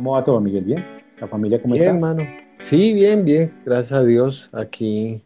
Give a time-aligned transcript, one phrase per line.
[0.00, 0.64] ¿Cómo va todo, Miguel?
[0.64, 0.82] ¿Bien?
[1.20, 1.94] ¿La familia cómo bien, está?
[1.94, 2.22] hermano.
[2.56, 3.52] Sí, bien, bien.
[3.66, 4.48] Gracias a Dios.
[4.54, 5.20] Aquí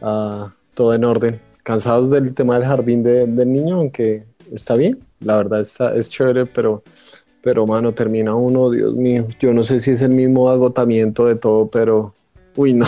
[0.00, 1.40] ah, todo en orden.
[1.64, 4.22] Cansados del tema del jardín de- del niño, aunque
[4.52, 5.00] está bien.
[5.18, 6.84] La verdad está, es chévere, pero,
[7.42, 9.26] pero, mano, termina uno, Dios mío.
[9.40, 12.14] Yo no sé si es el mismo agotamiento de todo, pero,
[12.54, 12.86] uy, no.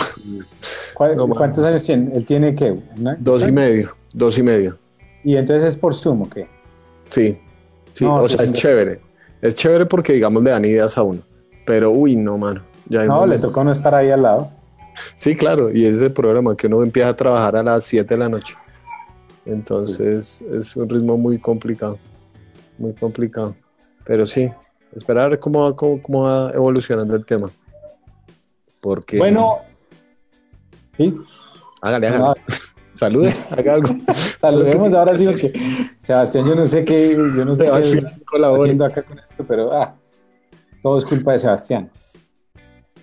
[0.93, 1.37] ¿Cuál- No, mano.
[1.37, 2.15] ¿Cuántos años tiene?
[2.15, 2.77] ¿Él tiene qué?
[2.97, 4.77] ¿Una- Dos y medio, dos y medio.
[5.25, 6.47] ¿Y entonces es por Zoom o qué?
[7.03, 7.37] Sí,
[7.91, 8.55] sí, No, o sí, sea, es sí.
[8.55, 9.01] chévere.
[9.41, 11.21] Es chévere porque, digamos, le dan ideas a uno.
[11.65, 12.63] Pero, uy, no, mano.
[12.87, 14.51] Ya No, le tocó no estar ahí al lado.
[15.15, 18.13] Sí, claro, y ese es el programa, que uno empieza a trabajar a las 7
[18.13, 18.55] de la noche.
[19.45, 21.97] Entonces es un ritmo muy complicado,
[22.77, 23.55] muy complicado.
[24.05, 24.51] Pero sí,
[24.95, 27.49] esperar a ver cómo va, cómo, cómo va evolucionando el tema.
[28.81, 29.17] Porque...
[29.17, 29.59] Bueno,
[30.97, 31.13] sí,
[31.81, 32.23] hágale, hágale.
[32.23, 32.35] no,
[32.99, 33.95] Salude, haga algo.
[34.39, 35.53] saludemos ahora sí porque
[35.97, 38.61] Sebastián, yo no sé qué, yo no sé qué Sebastián, está colabore.
[38.63, 39.95] haciendo acá con esto, pero ah,
[40.81, 41.89] todo es culpa de Sebastián.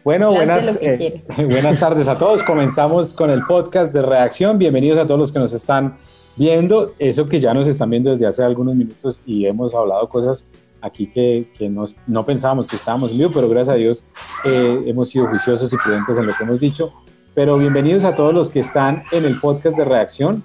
[0.04, 2.42] Bueno, buenas, eh, buenas tardes a todos.
[2.42, 4.58] Comenzamos con el podcast de reacción.
[4.58, 5.96] Bienvenidos a todos los que nos están
[6.36, 6.94] viendo.
[6.98, 10.46] Eso que ya nos están viendo desde hace algunos minutos y hemos hablado cosas
[10.82, 14.04] aquí que, que nos- no pensábamos que estábamos en vivo, pero gracias a Dios
[14.44, 16.92] eh, hemos sido juiciosos y prudentes en lo que hemos dicho.
[17.36, 20.42] Pero bienvenidos a todos los que están en el podcast de reacción.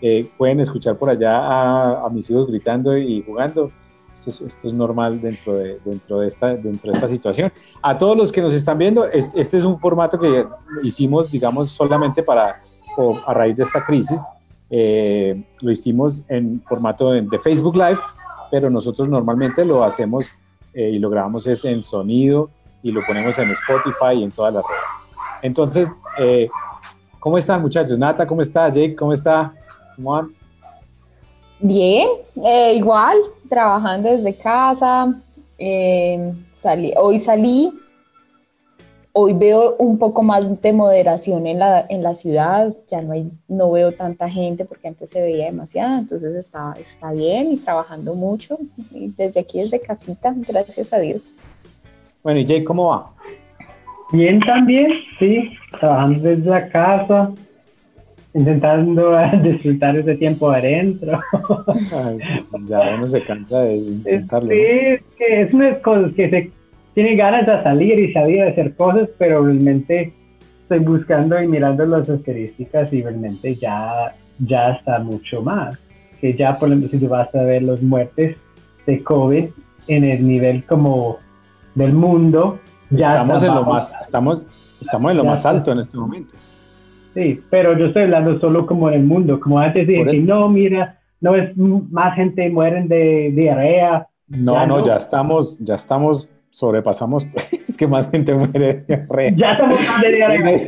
[0.00, 3.70] Eh, pueden escuchar por allá a, a mis hijos gritando y jugando.
[4.12, 7.52] Esto es, esto es normal dentro de, dentro, de esta, dentro de esta situación.
[7.80, 10.44] A todos los que nos están viendo, es- este es un formato que
[10.82, 12.60] hicimos, digamos, solamente para,
[12.96, 14.20] o a raíz de esta crisis.
[14.68, 18.00] Eh, lo hicimos en formato de, de Facebook Live,
[18.50, 20.26] pero nosotros normalmente lo hacemos
[20.74, 22.50] eh, y lo grabamos es en sonido
[22.82, 25.01] y lo ponemos en Spotify y en todas las redes.
[25.42, 26.48] Entonces, eh,
[27.18, 27.98] ¿cómo están muchachos?
[27.98, 28.68] Nata, ¿cómo está?
[28.68, 29.52] Jake, ¿cómo está?
[29.96, 30.34] ¿Cómo van?
[31.58, 32.08] Bien,
[32.44, 35.14] eh, igual, trabajando desde casa.
[35.58, 37.72] eh, salí, hoy salí.
[39.14, 42.74] Hoy veo un poco más de moderación en la, en la ciudad.
[42.88, 45.98] Ya no, hay, no veo tanta gente porque antes se veía demasiada.
[45.98, 48.58] Entonces está, está bien y trabajando mucho.
[48.90, 51.34] Y desde aquí, desde casita, gracias a Dios.
[52.22, 53.12] Bueno, y Jake, ¿cómo va?
[54.12, 57.30] Bien también, sí, trabajando desde la casa,
[58.34, 61.20] intentando disfrutar ese tiempo adentro.
[62.04, 62.18] Ay,
[62.68, 64.48] ya uno se cansa de Sí, intentarlo.
[64.48, 64.54] ¿no?
[64.54, 66.50] es que es unas cosas que se
[66.94, 70.12] tiene ganas de salir y salir a hacer cosas, pero realmente
[70.62, 75.78] estoy buscando y mirando las estadísticas y realmente ya, ya está mucho más.
[76.20, 78.36] Que ya, por ejemplo, si tú vas a ver las muertes
[78.86, 79.44] de COVID
[79.88, 81.18] en el nivel como
[81.74, 82.58] del mundo,
[82.92, 84.46] ya estamos en lo más, estamos,
[84.80, 85.50] estamos en lo Ya más está.
[85.50, 86.34] alto en este momento.
[87.14, 90.48] Sí, pero yo estoy hablando solo como en el mundo, como antes dije que no,
[90.48, 94.06] mira, no es más gente mueren de diarrea.
[94.28, 94.84] No, Ya no, no.
[94.84, 97.26] ya estamos, ya estamos, sobrepasamos,
[97.68, 99.32] es que más gente muere de diarrea.
[99.36, 100.60] Ya estamos de diarrea.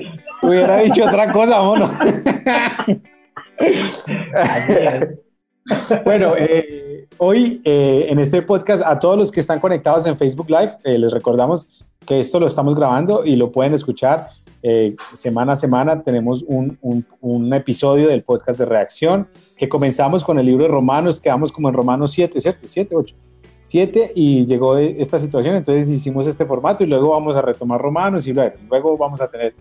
[0.43, 1.89] Hubiera dicho otra cosa, mono.
[6.05, 10.51] bueno, eh, hoy eh, en este podcast, a todos los que están conectados en Facebook
[10.51, 11.69] Live, eh, les recordamos
[12.07, 14.29] que esto lo estamos grabando y lo pueden escuchar
[14.63, 16.03] eh, semana a semana.
[16.03, 20.69] Tenemos un, un- un episodio del podcast de reacción que comenzamos con el libro de
[20.71, 22.67] Romanos, quedamos como en Romanos 7, ¿cierto?
[22.67, 23.17] 7, 8.
[23.67, 28.27] 7 y llegó esta situación, entonces hicimos este formato y luego vamos a retomar Romanos
[28.27, 29.55] y luego, vamos a tener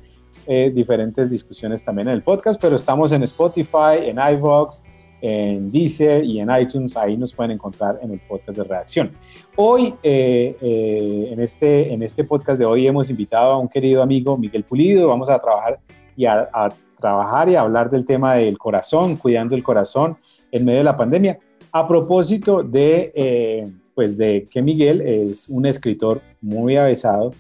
[0.45, 4.81] eh, diferentes discusiones también en el podcast, pero estamos en Spotify, en iVoox,
[5.25, 9.11] en Deezer y en iTunes, ahí nos pueden encontrar en el podcast de reacción.
[9.55, 14.03] Hoy, eh, eh, en, este, en este podcast de hoy hemos invitado a un querido
[14.03, 15.79] amigo, Miguel Pulido, vamos a trabajar
[16.17, 20.17] y a, a trabajar y a hablar del tema del corazón, cuidando el corazón
[20.51, 21.39] en medio de la pandemia.
[21.71, 27.31] A propósito de, eh, pues de que Miguel es un escritor muy avesado,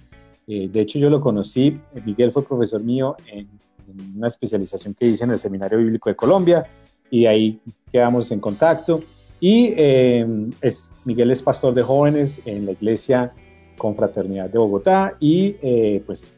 [0.47, 3.49] eh, de hecho, yo lo conocí, Miguel fue profesor mío en,
[3.89, 6.65] en una especialización que hice en el Seminario Bíblico de Colombia
[7.13, 7.59] y ahí
[7.91, 9.03] quedamos en contacto.
[9.39, 10.25] Y eh,
[10.61, 13.33] es, Miguel es pastor de jóvenes en la iglesia
[13.77, 16.31] Confraternidad de Bogotá y eh, pues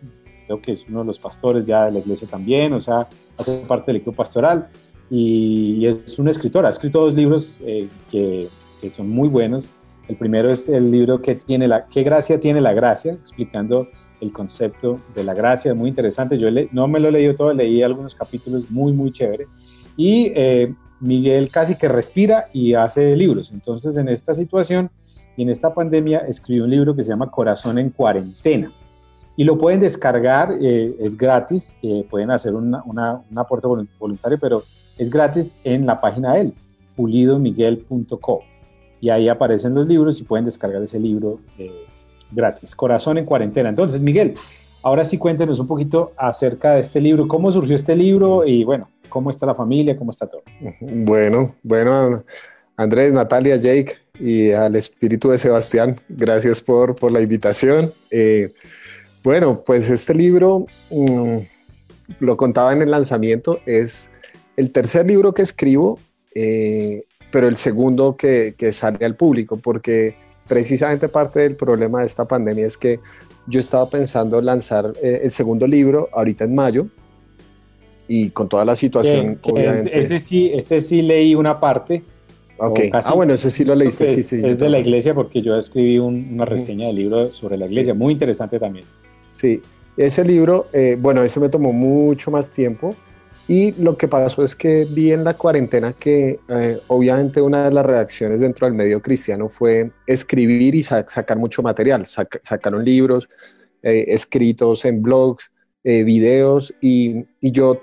[0.45, 3.07] creo que es uno de los pastores ya de la iglesia también, o sea,
[3.37, 4.67] hace parte del equipo pastoral
[5.09, 8.49] y, es un escritor, ha escrito dos libros eh, que,
[8.81, 9.71] que son muy buenos.
[10.09, 13.13] El primero es el libro que tiene la, ¿Qué gracia tiene la gracia?
[13.13, 13.87] explicando
[14.19, 16.37] el concepto de la gracia, muy interesante.
[16.37, 19.47] Yo le, no me lo he leído todo, leí algunos capítulos muy, muy chévere.
[19.97, 23.51] Y eh, Miguel casi que respira y hace libros.
[23.51, 24.89] Entonces, en esta situación
[25.37, 28.71] y en esta pandemia, escribió un libro que se llama Corazón en Cuarentena.
[29.37, 33.87] Y lo pueden descargar, eh, es gratis, eh, pueden hacer una, una, un aporte volun-
[33.99, 34.63] voluntario, pero
[34.97, 36.53] es gratis en la página de él,
[36.95, 38.43] pulidomiguel.co.
[39.01, 41.39] Y ahí aparecen los libros y pueden descargar ese libro
[42.31, 42.73] gratis.
[42.75, 43.69] Corazón en cuarentena.
[43.69, 44.35] Entonces, Miguel,
[44.81, 48.87] ahora sí cuéntenos un poquito acerca de este libro, cómo surgió este libro y bueno,
[49.09, 50.43] cómo está la familia, cómo está todo.
[50.81, 52.23] Bueno, bueno,
[52.77, 57.93] Andrés, Natalia, Jake y al espíritu de Sebastián, gracias por, por la invitación.
[58.11, 58.53] Eh,
[59.23, 61.37] bueno, pues este libro, mm,
[62.19, 64.09] lo contaba en el lanzamiento, es
[64.57, 65.99] el tercer libro que escribo,
[66.35, 70.15] eh, pero el segundo que, sale al público, porque
[70.47, 72.99] precisamente parte del problema de esta pandemia es que
[73.47, 76.87] yo estaba pensando lanzar eh, el segundo libro ahorita en mayo
[78.07, 79.97] y con toda la situación, obviamente.
[79.99, 82.03] ese, sí, ese sí leí una parte.
[82.57, 84.07] Ok, ah bueno, ese sí lo leíste.
[84.07, 87.65] sí, sí, es de la iglesia porque yo escribí una reseña del libro sobre la
[87.65, 88.85] iglesia, muy interesante también.
[89.31, 89.61] Sí,
[89.97, 92.95] ese libro, eh, bueno, ese me tomó mucho más tiempo
[93.47, 97.71] y lo que pasó es que vi en la cuarentena que eh, obviamente una de
[97.71, 102.05] las reacciones dentro del medio cristiano fue escribir y sacar mucho material.
[102.05, 103.29] sacaron libros
[103.83, 105.51] eh, escritos en blogs,
[105.83, 107.79] videos y, y, yo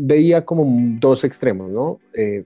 [0.00, 0.64] veía como
[1.00, 1.98] dos extremos, ¿no?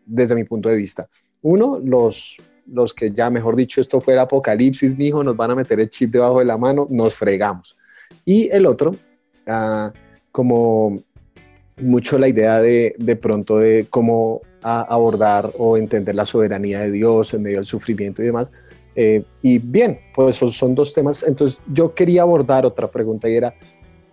[0.06, 1.08] desde mi punto de vista.
[1.42, 5.54] Uno, los, los que ya, mejor dicho, esto fue el apocalipsis, mijo, nos van a
[5.54, 7.76] meter el chip debajo de la mano, nos fregamos.
[8.24, 8.96] Y el otro,
[9.46, 9.92] ah,
[10.30, 10.98] como
[11.76, 17.34] mucho la idea de, de pronto de cómo abordar o entender la soberanía de Dios
[17.34, 18.52] en medio del sufrimiento y demás.
[18.94, 21.22] Eh, y bien, pues esos son dos temas.
[21.22, 23.54] Entonces yo quería abordar otra pregunta y era,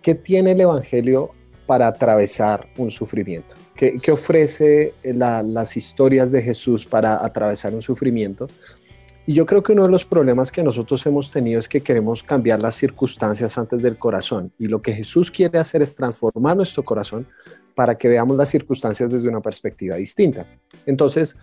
[0.02, 1.30] ¿qué tiene el Evangelio
[1.70, 3.54] para atravesar un sufrimiento?
[3.76, 8.48] ¿Qué, ofrece las historias de Jesús para atravesar un sufrimiento?
[9.24, 12.24] Y yo creo que uno de los problemas que nosotros hemos tenido es que queremos
[12.24, 14.50] cambiar las circunstancias antes del corazón.
[14.58, 17.28] Y lo que Jesús quiere hacer es transformar nuestro corazón
[17.76, 20.48] para que veamos las circunstancias desde una perspectiva distinta.
[20.86, 21.36] Entonces,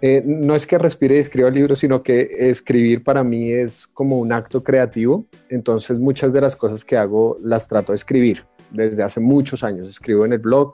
[0.00, 3.86] eh, no es que respire y escriba el libro, sino que escribir para mí es
[3.86, 5.26] como un acto creativo.
[5.50, 8.46] Entonces, muchas de las cosas que hago las trato de escribir.
[8.70, 10.72] Desde hace muchos años escribo en el blog,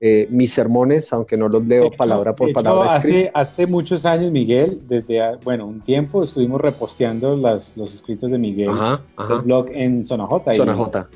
[0.00, 2.94] eh, mis sermones, aunque no los leo palabra por palabra.
[2.94, 8.38] Hace, hace muchos años, Miguel, desde, bueno, un tiempo estuvimos reposteando las, los escritos de
[8.38, 9.00] Miguel, ajá,
[9.30, 10.52] el blog en Zona J.
[10.52, 11.08] Zona J,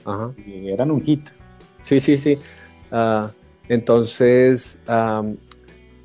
[0.47, 1.29] eran un hit.
[1.77, 2.39] Sí, sí, sí.
[2.91, 3.31] Ah,
[3.69, 4.81] entonces,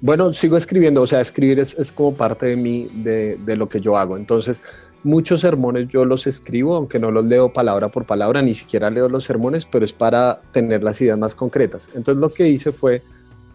[0.01, 3.69] bueno, sigo escribiendo, o sea, escribir es, es como parte de mí, de, de, lo
[3.69, 4.17] que yo hago.
[4.17, 4.59] Entonces,
[5.03, 9.09] Muchos sermones yo los escribo, aunque no los leo palabra por palabra, ni siquiera leo
[9.09, 11.89] los sermones, pero es para tener las ideas más concretas.
[11.93, 13.01] Entonces lo que hice fue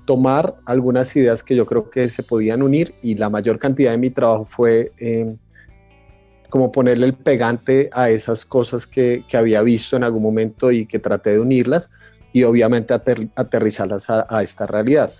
[0.05, 3.99] tomar algunas ideas que yo creo que se podían unir y la mayor cantidad de
[3.99, 5.37] mi trabajo fue eh,
[6.51, 10.99] como ponerle el pegante a esas cosas que, había visto en algún momento y que
[10.99, 11.91] traté de unirlas
[12.33, 15.13] y obviamente aterrizarlas a esta realidad.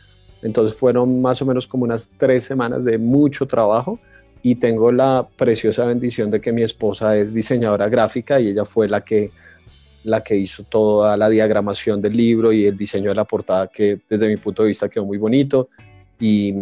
[0.43, 3.99] Entonces fueron más o menos como unas tres semanas de mucho trabajo
[4.43, 8.89] y tengo la preciosa bendición de que mi esposa es diseñadora gráfica y ella fue
[8.89, 9.31] la que,
[10.05, 14.01] la que hizo toda la diagramación del libro y el diseño de la portada que
[14.09, 15.69] desde mi punto de vista quedó muy bonito
[16.21, 16.55] y,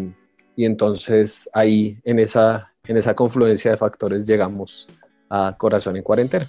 [0.56, 4.88] y entonces ahí en esa, en esa confluencia de factores llegamos
[5.28, 6.48] a Corazón en Cuarentena.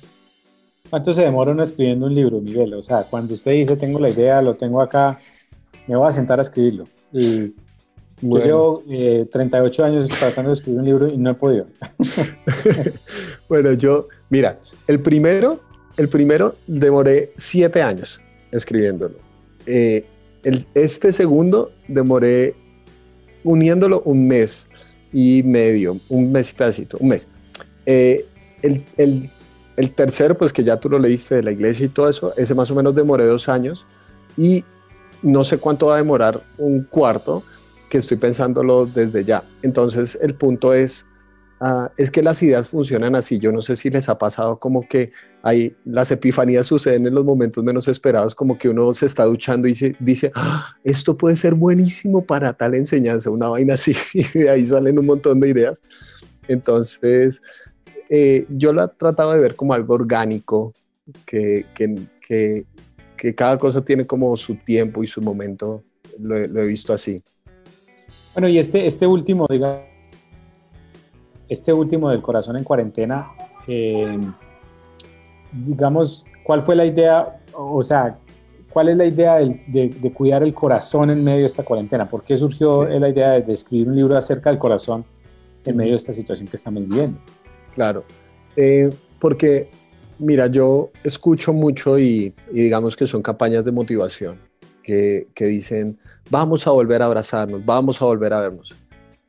[0.89, 2.73] ¿Cuánto se demora uno escribiendo un libro, Miguel?
[2.75, 5.19] O sea, cuando usted dice tengo la idea, lo tengo acá,
[5.85, 6.87] me voy a sentar a escribirlo.
[7.11, 7.53] Y
[8.21, 8.83] yo llevo
[9.31, 11.67] 38 eh, años tratando de escribir un libro y no he podido.
[13.49, 15.59] bueno, yo, mira, el primero,
[15.97, 18.21] el primero demoré 7 años
[18.51, 19.15] escribiéndolo.
[19.65, 20.05] Eh,
[20.43, 22.55] el, este segundo demoré
[23.43, 24.69] uniéndolo un mes
[25.13, 27.27] y medio, un mes y pedacito, un mes.
[27.85, 28.25] Eh,
[28.61, 29.29] el, el,
[29.77, 32.55] el, tercero, pues que ya tú lo leíste de la iglesia y todo eso, ese
[32.55, 33.85] más o menos demoré dos años
[34.35, 34.63] y
[35.21, 37.43] no sé cuánto va a demorar un cuarto,
[37.89, 39.43] que estoy pensándolo desde ya.
[39.61, 41.07] Entonces el punto es,
[41.59, 43.39] ah, es que las ideas funcionan así.
[43.39, 45.11] Yo no sé si les ha pasado como que
[45.43, 49.67] hay, las epifanías suceden en los momentos menos esperados, como que uno se está duchando
[49.67, 54.23] y se, dice, ah, esto puede ser buenísimo para tal enseñanza, una vaina así, y
[54.39, 55.81] de ahí salen un montón de ideas.
[56.47, 57.41] Entonces,
[58.09, 60.73] eh, yo lo he tratado de ver como algo orgánico,
[61.25, 62.65] que, que, que,
[63.15, 65.83] que, cada cosa tiene como su tiempo y su momento.
[66.19, 67.21] lo he visto así.
[68.37, 69.83] Bueno, y este, este último, diga,
[71.49, 73.31] este último del corazón en cuarentena,
[73.67, 74.15] eh,
[75.51, 77.41] digamos, ¿cuál fue la idea?
[77.53, 78.19] O sea,
[78.69, 82.07] ¿cuál es la idea de, cuidar el corazón en medio de esta cuarentena?
[82.07, 85.03] ¿Por qué surgió la idea de, escribir un libro acerca del corazón
[85.65, 87.17] en medio de esta situación que estamos viviendo?
[87.73, 88.03] Claro,
[88.55, 89.71] eh, porque
[90.19, 94.37] mira, yo escucho mucho y, digamos que son campañas de motivación
[94.83, 95.97] que, que dicen,
[96.29, 98.75] vamos a volver a abrazarnos, vamos a volver a vernos.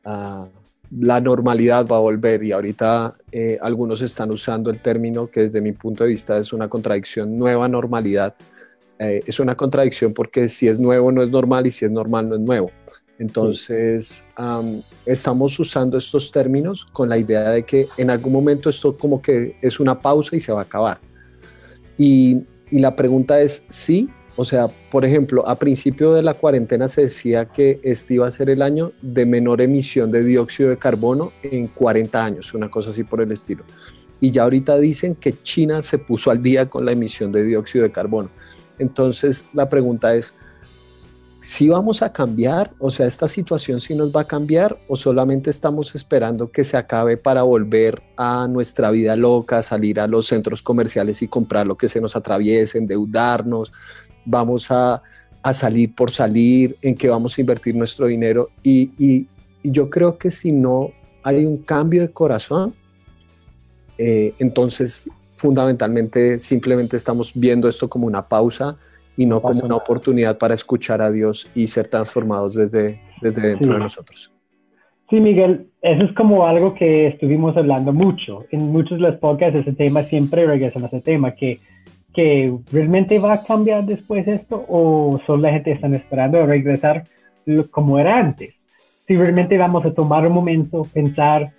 [0.05, 0.47] Ah,
[0.91, 5.61] la normalidad va a volver y ahorita eh, algunos están usando el término que desde
[5.61, 8.35] mi punto de vista es una contradicción, nueva normalidad.
[8.99, 12.29] Eh, es una contradicción porque si es nuevo no es normal y si es normal
[12.29, 12.71] no es nuevo.
[13.19, 14.25] Entonces,
[15.05, 19.57] estamos usando estos términos con la idea de que en algún momento esto como que
[19.61, 21.01] es una pausa y se va a acabar.
[21.97, 24.09] Y, y la pregunta es, sí,
[24.41, 28.31] o sea, por ejemplo, a principio de la cuarentena se decía que este iba a
[28.31, 32.91] ser el año de menor emisión de dióxido de carbono en 40 años, una cosa
[32.91, 33.65] así por el estilo.
[34.21, 37.83] Y ya ahorita dicen que China se puso al día con la emisión de dióxido
[37.83, 38.31] de carbono.
[38.79, 40.35] Entonces, la pregunta es,
[41.41, 45.51] si vamos a cambiar, o sea, esta situación sí nos va a cambiar o solamente
[45.51, 50.63] estamos esperando que se acabe para volver a nuestra vida loca, salir a los centros
[50.63, 53.73] comerciales y comprar lo que se nos atraviese, endeudarnos,
[54.25, 55.03] vamos a,
[55.53, 58.51] salir por salir, en qué vamos a invertir nuestro dinero.
[58.63, 59.27] Y,
[59.65, 60.93] yo creo que si no
[61.23, 62.75] hay un cambio de corazón,
[63.97, 68.77] eh, entonces fundamentalmente simplemente estamos viendo esto como una pausa
[69.19, 73.75] y no, como una oportunidad para escuchar a Dios y ser transformados desde, desde dentro
[73.75, 74.33] de nosotros.
[75.11, 78.45] Sí, Miguel, eso es como algo que estuvimos hablando mucho.
[78.51, 81.61] En muchos de los podcasts ese tema siempre regresan a ese tema, que
[82.19, 87.05] que realmente va a cambiar después esto o solo la gente está esperando regresar
[87.71, 88.55] como era antes.
[89.07, 91.53] Si realmente vamos a tomar un momento, pensar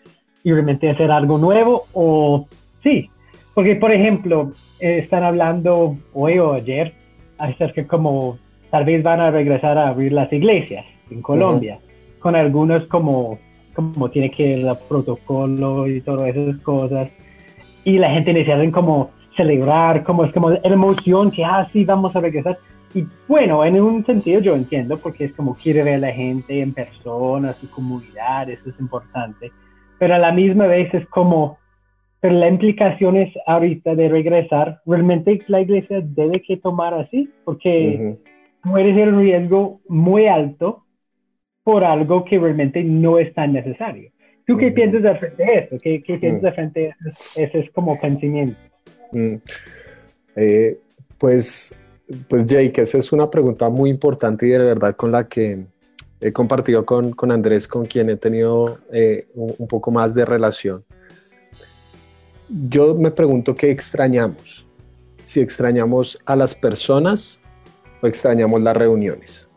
[0.44, 2.46] y realmente hacer algo nuevo o
[2.84, 3.10] sí.
[3.54, 4.52] Porque, por ejemplo,
[4.82, 6.94] eh, están hablando hoy o ayer
[7.40, 8.38] acerca que como
[8.70, 11.80] tal vez van a regresar a abrir las iglesias en Colombia,
[12.20, 13.40] con algunos como,
[13.74, 17.10] como tiene que el protocolo y todas esas cosas.
[17.84, 22.16] Y la gente necesita como celebrar, como es como la emoción que, ah, sí, vamos
[22.16, 22.58] a regresar.
[22.94, 26.62] Y bueno, en un sentido yo entiendo, porque es como quiere ver a la gente
[26.62, 29.52] en persona, su comunidad, eso es importante.
[29.98, 31.59] Pero a la misma vez es como,
[32.20, 38.18] pero la implicación es ahorita de regresar, realmente la iglesia debe que tomar así, porque
[38.62, 40.86] puede ser un riesgo muy alto
[41.64, 44.12] por algo que realmente no es tan necesario.
[44.46, 45.76] ¿Tú qué piensas de frente a esto?
[45.82, 47.40] ¿Qué, qué piensas de frente a eso?
[47.40, 48.60] Ese es como pensamiento.
[50.36, 50.78] Eh,
[51.18, 51.80] pues,
[52.28, 55.66] pues Jake, esa es una pregunta muy importante y de verdad con la que
[56.22, 60.84] he compartido con, con Andrés, con quien he tenido eh, un, poco más de relación.
[62.50, 64.66] Yo me pregunto qué extrañamos,
[65.24, 67.42] si extrañamos a las personas
[68.02, 69.50] o extrañamos las reuniones.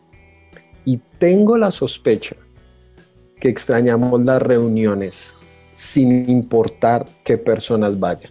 [0.85, 2.37] Y tengo la sospecha
[3.41, 5.37] que extrañamos las reuniones
[5.73, 8.31] sin importar qué personas vayan.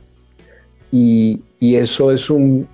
[0.91, 2.67] Y, eso es un,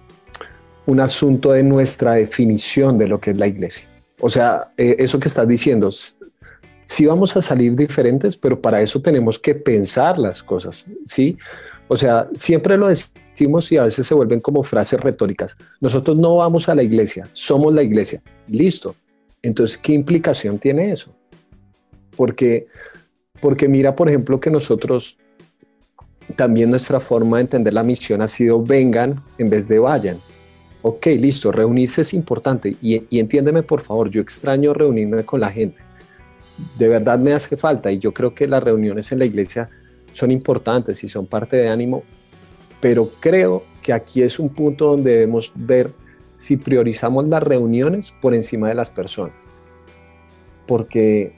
[1.00, 3.88] asunto de nuestra definición de lo que es la iglesia.
[4.20, 5.90] O sea, eh, eso que estás diciendo,
[6.86, 11.38] sí vamos a salir diferentes, pero para eso tenemos que pensar las cosas, ¿sí?
[11.88, 15.56] O sea, siempre lo decimos y a veces se vuelven como frases retóricas.
[15.80, 18.22] Nosotros no vamos a la iglesia, somos la iglesia.
[18.48, 18.96] Listo.
[19.42, 21.14] Entonces, ¿qué implicación tiene eso?
[22.16, 22.68] Porque,
[23.40, 25.18] porque mira, por ejemplo, que nosotros
[26.36, 30.18] también nuestra forma de entender la misión ha sido vengan en vez de vayan.
[30.82, 35.82] Ok, listo, reunirse es importante y, entiéndeme por favor, yo extraño reunirme con la gente.
[36.78, 39.70] De verdad me hace falta y yo creo que las reuniones en la iglesia
[40.18, 42.04] son importantes y son parte de ánimo,
[42.82, 45.92] pero creo que aquí es un punto donde debemos ver
[46.38, 49.36] si priorizamos las reuniones por encima de las personas.
[50.66, 51.34] Porque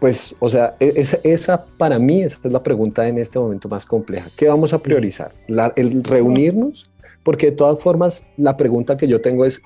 [0.00, 0.94] pues, o sea, e,
[1.24, 4.28] esa, para mí esa es la pregunta en este momento más compleja.
[4.34, 5.32] ¿Qué vamos a priorizar?
[5.76, 6.90] ¿El reunirnos?
[7.22, 9.60] Porque de todas formas, la pregunta que yo tengo es,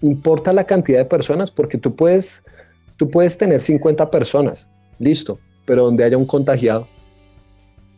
[0.00, 1.50] ¿importa la cantidad de personas?
[1.50, 2.42] Porque tú puedes,
[2.96, 4.66] tú puedes tener 50 personas,
[4.98, 6.88] listo, pero donde haya un contagiado.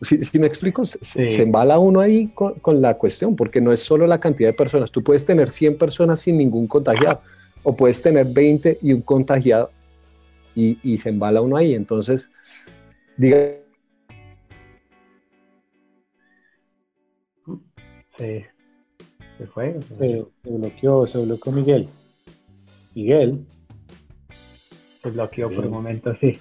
[0.01, 4.07] Si, me explico, se, embala uno ahí con, con, la cuestión, porque no es solo
[4.07, 4.93] la cantidad de personas.
[4.93, 7.21] Tú puedes tener 100 personas sin ningún contagiado,
[7.65, 9.71] o puedes tener 20 y un contagiado,
[10.55, 11.75] y, se embala uno ahí.
[11.75, 12.31] Entonces,
[13.17, 13.39] diga.
[18.17, 18.45] Sí,
[19.39, 19.79] se fue.
[19.97, 21.89] Se, bloqueó, se bloqueó Miguel.
[22.95, 23.47] Miguel.
[25.03, 26.39] Se bloqueó por un momento, sí.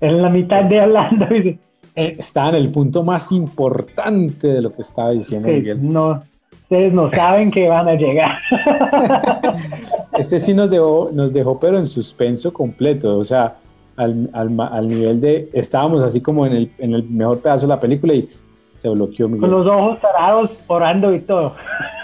[0.00, 1.26] En la mitad de hablando.
[1.26, 1.58] Eh,
[1.94, 5.78] está en el punto más importante de lo que estaba diciendo Miguel.
[5.92, 8.38] No, ustedes no saben que van a llegar.
[10.18, 13.56] este sí nos dejó, nos dejó, pero en suspenso completo, o sea,
[13.96, 17.74] al, al, al nivel de, estábamos así como en el, en el, mejor pedazo de
[17.74, 18.28] la película y
[18.76, 19.30] se bloqueó.
[19.38, 21.54] Con los ojos cerrados, orando y todo.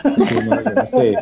[0.04, 1.16] no, sé.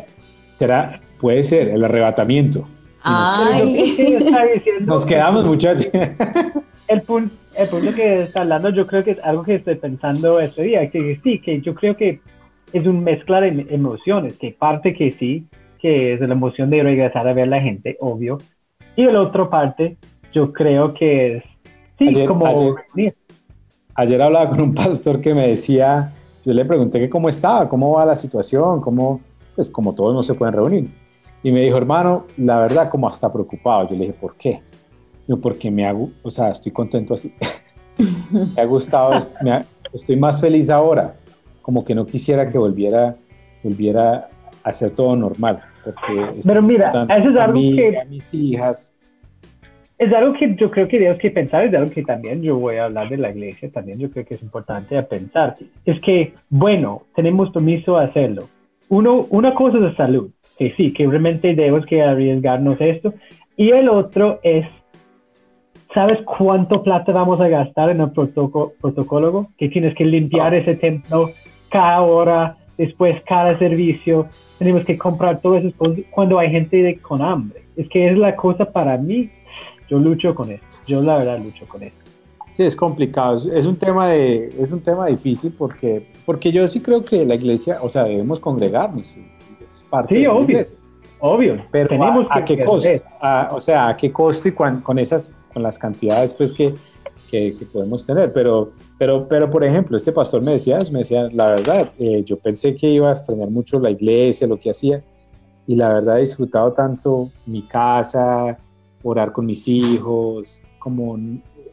[0.59, 0.99] ¿Será?
[1.19, 2.63] Puede ser, el arrebatamiento.
[3.01, 4.19] Ay.
[4.79, 5.87] Nos, nos quedamos, muchachos.
[6.87, 10.39] El punto, el punto que está hablando, yo creo que es algo que estoy pensando
[10.39, 12.19] este día, que sí, que yo creo que
[12.73, 15.47] es un mezcla de emociones, que parte que sí,
[15.79, 18.39] que es la emoción de regresar a ver a la gente, obvio,
[18.95, 19.97] y la otra parte,
[20.33, 21.43] yo creo que es,
[21.99, 22.47] sí, como...
[22.47, 23.15] Ayer,
[23.95, 26.11] ayer, hablaba con un pastor que me decía,
[26.43, 29.21] yo le pregunté que cómo estaba, cómo va la situación, cómo,
[29.55, 30.89] pues como todos no se pueden reunir.
[31.43, 33.87] Y me dijo, hermano, la verdad, como hasta preocupado.
[33.89, 34.61] Yo le dije, ¿por qué?
[35.27, 37.33] Yo, porque me hago, o sea, estoy contento así.
[38.55, 39.17] me ha gustado,
[39.93, 41.15] estoy más feliz ahora.
[41.61, 43.15] Como que no quisiera que volviera,
[43.63, 44.29] volviera
[44.63, 45.61] a ser todo normal.
[45.83, 47.97] Porque Pero mira, eso es algo que...
[47.97, 48.93] A mis hijas.
[49.97, 52.75] Es algo que yo creo que tenemos que pensar, es algo que también yo voy
[52.75, 55.55] a hablar de la iglesia, también yo creo que es importante pensar.
[55.85, 58.47] Es que, bueno, tenemos permiso a hacerlo.
[58.89, 63.13] Uno, una cosa es de salud, que sí, que realmente debemos que arriesgarnos esto.
[63.55, 64.67] Y el otro es
[65.93, 69.47] ¿Sabes cuánto plata vamos a gastar en el protocolo?
[69.57, 71.31] Que tienes que limpiar ese templo
[71.69, 74.27] cada hora, después cada servicio.
[74.59, 75.69] Tenemos que comprar todo eso
[76.11, 77.63] cuando hay gente con hambre.
[77.75, 79.29] Es que es la cosa para mí.
[79.89, 80.63] Yo lucho con eso.
[80.85, 81.95] Yo la verdad lucho con eso.
[82.51, 83.35] Sí, es complicado.
[83.35, 87.35] Es un tema, de, es un tema difícil porque, porque yo sí creo que la
[87.35, 89.17] iglesia, o sea, debemos congregarnos.
[89.65, 90.43] Es parte sí, de obvio.
[90.43, 90.77] Iglesia.
[91.19, 91.65] Obvio.
[91.71, 92.89] Pero Tenemos a, qué costo?
[93.51, 96.75] o sea, a qué costo y con esas con las cantidades pues que,
[97.29, 98.31] que, podemos tener.
[98.31, 102.37] Pero, pero, pero, por ejemplo, este pastor me decía, me decía, la verdad, eh, yo
[102.37, 105.03] pensé que iba a extrañar mucho la iglesia, lo que hacía,
[105.65, 108.57] y la verdad he disfrutado tanto mi casa,
[109.03, 111.17] orar con mis hijos, como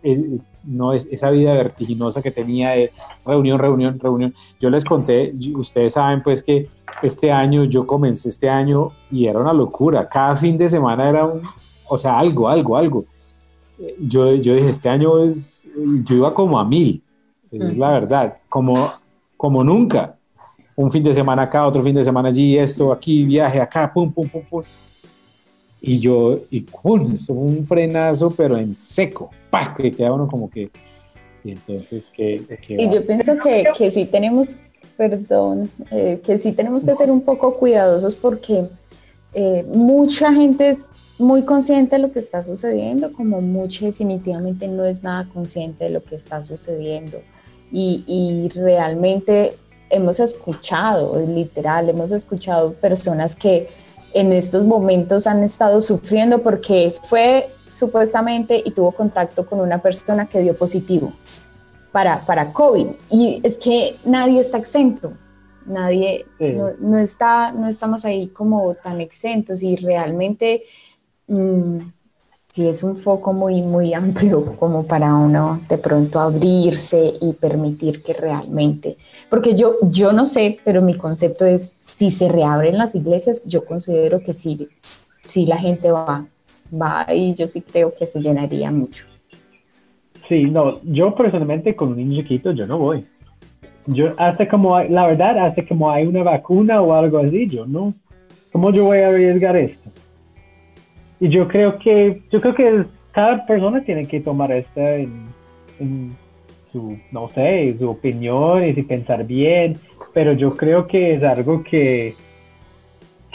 [0.03, 2.93] eh, no es esa vida vertiginosa que tenía de
[3.25, 4.35] reunión, reunión, reunión.
[4.61, 6.69] Yo les conté, ustedes saben pues que
[7.03, 10.09] este año, yo comencé este año y era una locura.
[10.09, 11.43] Cada fin de semana era un,
[11.89, 13.05] o sea, algo, algo, algo
[13.99, 15.67] yo, yo dije, este año es,
[16.05, 17.03] yo iba como a mil,
[17.51, 18.93] es la verdad, como,
[19.37, 20.17] como nunca.
[20.77, 24.11] Un fin de semana acá, otro fin de semana allí, esto, aquí, viaje acá, pum,
[24.13, 24.63] pum, pum, pum.
[25.81, 29.75] Y yo, y pum, eso fue un frenazo, pero en seco, ¡pah!
[29.75, 30.71] que queda uno como que,
[31.45, 34.57] y entonces, que y yo pienso que, que sí tenemos,
[34.97, 38.69] perdón, eh, que sí tenemos que ser un poco cuidadosos porque
[39.33, 44.85] eh, mucha gente es muy consciente de lo que está sucediendo, como mucho definitivamente no
[44.85, 47.21] es nada consciente de lo que está sucediendo.
[47.73, 49.57] Y, realmente
[49.91, 53.69] hemos escuchado, literal, hemos escuchado personas que
[54.13, 60.27] en estos momentos han estado sufriendo porque fue supuestamente y tuvo contacto con una persona
[60.27, 61.13] que dio positivo
[61.95, 62.89] para, para COVID.
[63.11, 65.15] Y es que nadie está exento,
[65.65, 70.65] nadie, no, no, está, no estamos ahí como tan exentos y realmente
[71.27, 71.79] Mm,
[72.53, 78.03] sí es un foco muy, muy amplio como para uno de pronto abrirse y permitir
[78.03, 78.97] que realmente,
[79.31, 83.65] porque yo, yo no sé, pero mi concepto es, si se reabren las iglesias, yo
[83.65, 84.69] considero que sí,
[85.23, 86.27] sí la gente va,
[86.71, 89.07] va y yo sí creo que se llenaría mucho.
[90.29, 93.05] Sí, no, yo personalmente con un niño chiquito yo no voy.
[93.87, 97.93] Yo hasta como, la verdad, hasta como hay una vacuna o algo así, yo no.
[98.51, 99.91] ¿Cómo yo voy a arriesgar esto?
[101.21, 106.17] Y yo creo que, yo creo que cada persona tiene que tomar esta en,
[106.73, 109.77] su, no sé, su opinión y pensar bien,
[110.13, 112.15] pero yo creo que es algo que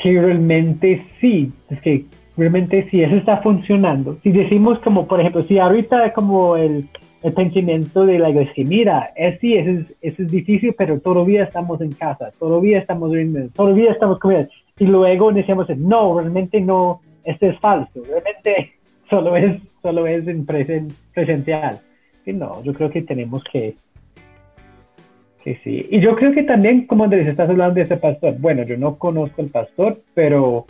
[0.04, 2.06] realmente sí, es que
[2.40, 6.88] realmente si eso está funcionando, si decimos como, por ejemplo, si ahorita como el,
[7.22, 11.44] el pensamiento de la iglesia, mira, es sí, eso es, eso es difícil, pero todavía
[11.44, 13.12] estamos en casa, todavía estamos
[13.54, 14.50] todavía estamos comiendo,
[14.80, 18.74] y luego decimos, no, realmente no, esto es falso, realmente
[19.10, 21.80] solo es, solo es en presencial.
[22.26, 23.76] Y no, yo creo que tenemos que,
[25.44, 25.88] que sí.
[25.90, 28.98] Y yo creo que también, como Andrés, estás hablando de ese pastor, bueno, yo no
[28.98, 30.66] conozco al pastor, pero,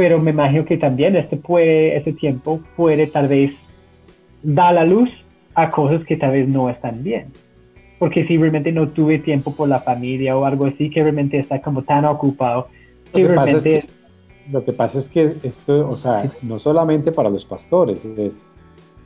[0.00, 3.52] pero me imagino que también este, puede, este tiempo puede tal vez
[4.42, 5.10] dar la luz
[5.54, 7.26] a cosas que tal vez no están bien.
[7.98, 11.60] Porque si realmente no tuve tiempo por la familia o algo así, que realmente está
[11.60, 12.68] como tan ocupado,
[13.12, 13.84] que realmente
[14.50, 18.46] lo que pasa es que esto, o sea, no solamente para los pastores, es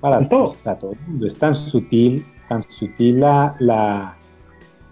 [0.00, 1.26] para todos, todo el mundo.
[1.26, 4.16] Es tan sutil, tan sutil la, la,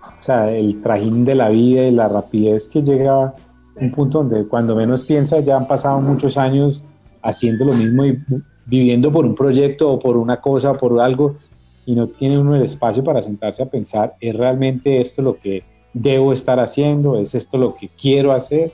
[0.02, 3.36] o sea, el trajín de la vida y la rapidez que llega
[3.76, 6.84] un punto donde cuando menos piensa ya han pasado muchos años
[7.22, 8.18] haciendo lo mismo y
[8.66, 11.36] viviendo por un proyecto o por una cosa o por algo
[11.84, 15.64] y no tiene uno el espacio para sentarse a pensar, ¿es realmente esto lo que
[15.92, 17.16] debo estar haciendo?
[17.18, 18.72] ¿Es esto lo que quiero hacer?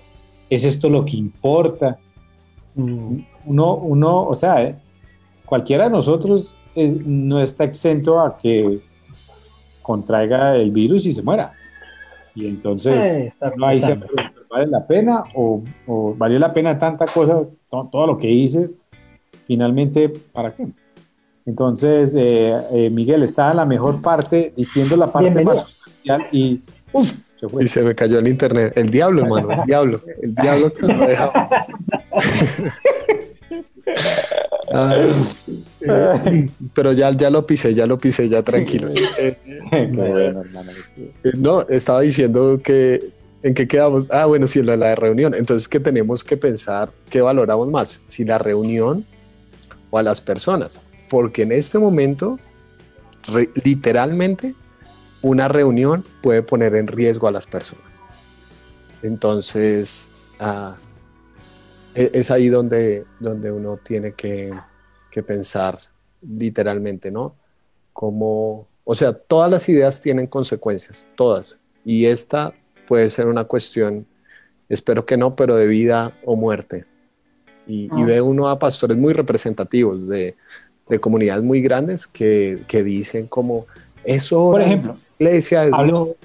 [0.50, 1.98] ¿Es esto lo que importa?
[2.74, 4.78] Mm, uno, uno o sea,
[5.46, 8.78] cualquiera de nosotros es- no está exento a que
[9.82, 11.52] contraiga el virus y se muera.
[12.34, 16.78] Y entonces, Eh, uno ahí se pregunta, ¿vale la pena o, o valió la pena
[16.78, 18.70] tanta cosa, to- todo, lo que hice?
[19.46, 20.66] Finalmente, ¿para qué?
[21.46, 25.54] Entonces, eh, eh, Miguel está en la mejor parte, diciendo la parte Bienvenido.
[25.54, 26.60] más sustancial y
[26.92, 27.14] ¡uf!
[27.40, 27.64] se fue.
[27.64, 28.72] Y se me cayó el internet.
[28.76, 30.00] El diablo, hermano, el diablo.
[30.22, 31.32] El diablo que lo deja.
[34.70, 35.12] Ay,
[35.80, 38.94] eh, pero ya, ya lo pisé, ya lo pisé, ya tranquilos.
[39.18, 39.36] Eh,
[39.70, 40.70] Qué bueno, hermano.
[40.94, 41.10] sí.
[41.24, 43.10] eh, no, estaba diciendo que
[43.42, 44.10] en qué quedamos.
[44.10, 45.34] Ah, bueno, sí, lo de la reunión.
[45.34, 49.06] Entonces que tenemos que pensar qué valoramos más, si la reunión
[49.90, 50.80] o a las personas.
[51.08, 52.38] Porque en este momento,
[53.26, 54.54] re- literalmente,
[55.22, 57.84] una reunión puede poner en riesgo a las personas.
[59.02, 60.76] Entonces, ah,
[61.94, 64.52] e- es ahí donde, donde uno tiene que,
[65.10, 65.78] que pensar
[66.22, 67.36] literalmente, ¿no?
[67.92, 71.58] Como, o sea, todas las ideas tienen consecuencias, todas.
[71.84, 72.54] Y esta
[72.88, 74.06] puede ser una cuestión,
[74.68, 76.84] espero que no, pero de vida o muerte.
[77.66, 78.04] Y, y Ah.
[78.06, 80.34] ve uno a pastores muy representativos de,
[80.88, 83.66] de comunidades muy grandes que, que dicen como,
[84.04, 85.70] eso, Por ejemplo, iglesia, es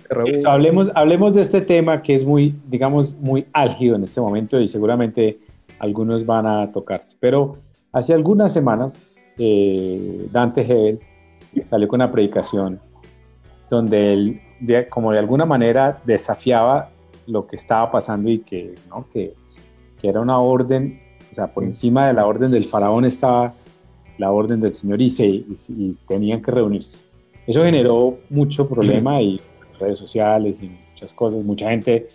[0.09, 0.37] reúne".
[0.39, 4.59] Eso, hablemos, hablemos de este tema que es muy, digamos, muy álgido en este momento
[4.61, 5.37] y seguramente
[5.79, 7.17] algunos van a tocarse.
[7.19, 7.57] Pero
[7.91, 9.03] hace algunas semanas,
[9.37, 10.99] eh, Dante Hebel
[11.65, 12.79] salió con una predicación
[13.69, 16.89] donde él, de- como de alguna manera, desafiaba
[17.27, 19.07] lo que estaba pasando y que, ¿no?
[19.11, 19.33] que,
[19.99, 23.53] que era una orden, o sea, por encima de la orden del faraón estaba
[24.17, 27.03] la orden del Señor y, se, y- y tenían que reunirse.
[27.47, 29.39] Eso generó mucho problema y
[29.79, 31.43] redes sociales y muchas cosas.
[31.43, 32.09] Mucha gente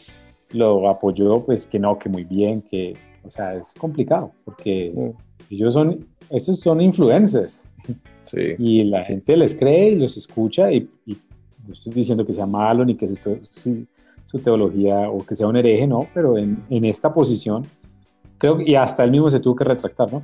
[0.53, 4.94] lo apoyó, pues que no, que muy bien, que, o sea, es complicado porque
[5.51, 7.68] ellos son, esos son influencers
[8.24, 8.55] Sí.
[8.59, 11.16] y la gente les cree y los escucha y, y
[11.68, 13.16] no estoy diciendo que sea malo ni que su,
[13.48, 13.87] su-
[14.24, 17.64] su teología o que sea un hereje, no, pero en, en esta posición
[18.38, 20.22] creo que, y hasta él mismo se tuvo que retractar, ¿no?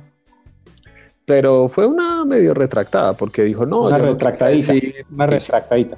[1.25, 4.73] Pero fue una medio retractada porque dijo, no, Una yo no retractadita.
[4.73, 5.97] quiero decir- Una retractadita.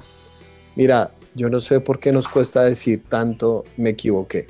[0.74, 4.46] Mira, yo no sé por qué nos cuesta decir tanto me equivoqué.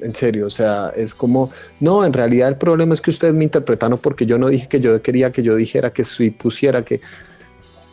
[0.00, 3.44] En serio, o sea, es como, no, en realidad el problema es que ustedes me
[3.44, 7.00] interpretaron porque yo no dije que yo quería que yo dijera que si pusiera que,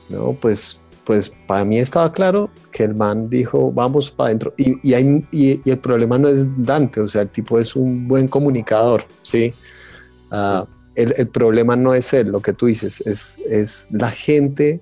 [0.10, 4.54] no, pues, pues para mí estaba claro que el man dijo, vamos para adentro.
[4.58, 9.04] Y, y, el problema no es Dante, o sea, el tipo es un buen comunicador,
[9.22, 9.54] ¿sí?
[10.32, 14.80] Ah, el, el problema no es él, lo que tú dices, es, es la gente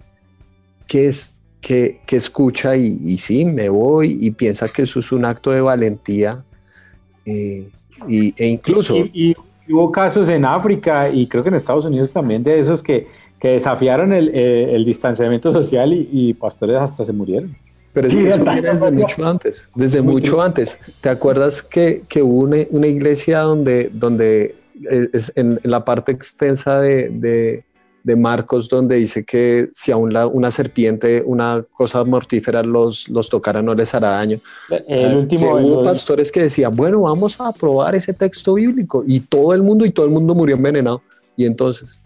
[0.87, 5.25] que es que, que escucha y, sí, me voy y piensa que eso es un
[5.25, 6.43] acto de valentía
[7.25, 7.69] eh,
[8.09, 9.35] y, e incluso y
[9.69, 13.07] hubo casos en África y creo que en Estados Unidos también de esos que,
[13.41, 17.55] que desafiaron el, eh, el distanciamiento social y, y pastores hasta se murieron.
[17.91, 20.45] Pero es que eso viene desde mucho antes, desde Muy mucho triste.
[20.45, 20.77] antes.
[21.01, 24.55] ¿Te acuerdas que, que hubo una, una iglesia donde, donde
[24.89, 27.63] eh, es en, en la parte extensa de, de,
[28.03, 33.27] de Marcos, donde dice que si aún la- una serpiente, una cosa mortífera los, los
[33.27, 34.39] tocara, no les hará daño?
[34.87, 39.03] El último, que hubo el- pastores que decían, bueno, vamos a aprobar ese texto bíblico.
[39.05, 41.01] Y todo el mundo, y todo el mundo murió envenenado.
[41.35, 41.99] Y entonces,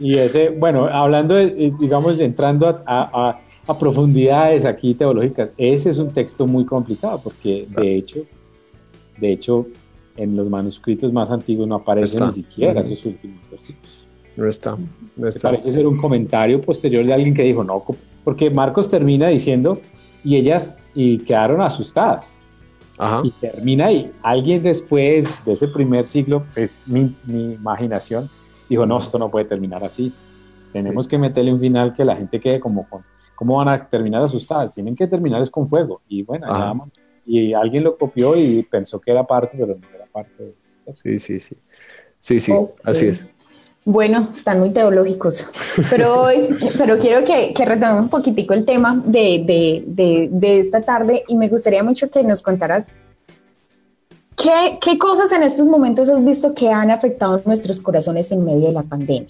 [0.00, 5.90] y ese, bueno, hablando, de, eh, digamos, entrando a, a- a- profundidades aquí teológicas, ese
[5.90, 8.20] es un texto muy complicado porque de hecho,
[9.18, 9.66] de hecho,
[10.16, 12.92] en los manuscritos más antiguos no aparecen ni siquiera Ujú.
[12.92, 14.04] esos últimos versículos.
[14.36, 14.76] no está.
[15.16, 15.50] No está.
[15.50, 17.82] parece ser un comentario posterior de alguien que dijo, no,
[18.24, 19.80] porque Marcos termina diciendo,
[20.24, 22.42] y ellas y quedaron asustadas.
[22.98, 23.22] Ajá.
[23.24, 24.12] Y termina ahí.
[24.22, 28.28] Alguien después de ese primer siglo, es mi, mi imaginación,
[28.72, 30.12] dijo, no, esto no puede terminar así.
[30.72, 33.02] Tenemos que meterle un final que la gente quede como con,
[33.36, 34.70] ¿cómo van a terminar asustadas?
[34.70, 36.00] Tienen que terminar es con fuego.
[36.08, 36.58] Y bueno, Ajá.
[36.58, 36.88] nada más.
[37.24, 40.54] y alguien lo copió y pensó que era parte, pero no era parte.
[40.92, 41.56] Sí, sí, sí.
[42.18, 42.52] Sí, sí,
[42.84, 43.28] así es.
[43.84, 45.48] Bueno, están muy teológicos,
[45.90, 50.60] pero, hoy- pero quiero que, que retomemos un poquitico el tema de, de- de- de
[50.60, 52.92] esta tarde y me gustaría mucho que nos contaras
[54.42, 58.66] qué, qué cosas en estos momentos has visto que han afectado nuestros corazones en medio
[58.68, 59.28] de la pandemia.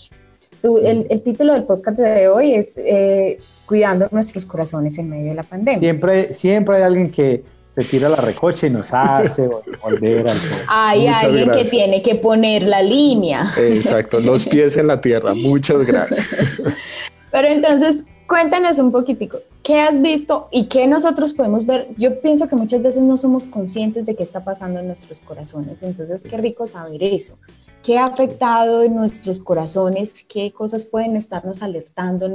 [0.62, 5.28] Tú- el, el título del podcast de hoy es eh, Cuidando nuestros corazones en medio
[5.30, 5.78] de la pandemia.
[5.80, 10.36] Siempre, siempre hay alguien que se tira la recocha y nos hace vol- volver al
[10.68, 11.64] Hay Muchas alguien gracias.
[11.64, 13.46] que tiene que poner la línea.
[13.58, 15.32] Exacto, los pies en la tierra.
[15.34, 16.26] Muchas gracias.
[17.32, 21.88] Pero entonces, cuéntanos un poquitico, ¿qué has visto y qué nosotros podemos ver?
[21.96, 25.82] Yo pienso que muchas veces no somos conscientes de qué está pasando en nuestros corazones,
[25.82, 27.38] entonces qué rico saber eso.
[27.82, 30.24] ¿Qué ha afectado en nuestros corazones?
[30.28, 32.28] ¿Qué cosas pueden estarnos alertando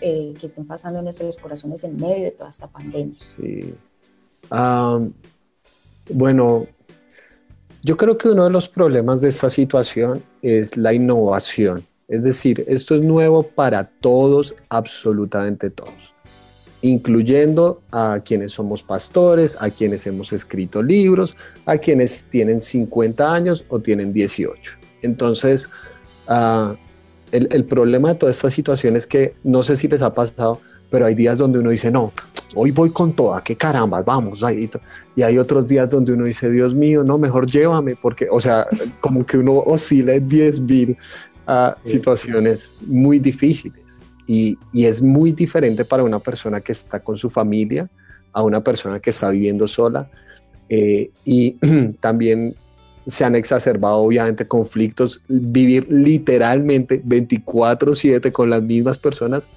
[0.00, 3.14] eh, que estén pasando en nuestros corazones en medio de toda esta pandemia?
[3.20, 3.74] Sí.
[6.10, 6.66] bueno,
[7.84, 11.84] yo creo que uno de los problemas de esta situación es la innovación.
[12.08, 16.14] Es decir, esto es nuevo para todos, absolutamente todos,
[16.80, 23.66] incluyendo a quienes somos pastores, a quienes hemos escrito libros, a quienes tienen 50 años
[23.68, 24.72] o tienen 18.
[25.02, 25.68] Entonces,
[26.28, 26.76] ah,
[27.30, 31.04] el, problema de toda esta situación es que no sé si les ha pasado, pero
[31.04, 32.14] hay días donde uno dice, no,
[32.54, 34.42] hoy voy con toda, qué caramba, vamos.
[35.14, 38.66] Y hay otros días donde uno dice, Dios mío, no, mejor llévame, porque, o sea,
[39.00, 40.96] como que uno oscila en 10 mil
[41.82, 44.00] situaciones muy difíciles.
[44.26, 47.88] Y, y, es muy diferente para una persona que está con su familia
[48.32, 50.10] a una persona que está viviendo sola.
[50.68, 51.56] Eh, y
[52.00, 52.54] también
[53.06, 59.48] se han exacerbado obviamente conflictos, vivir literalmente 24/7 con las mismas personas,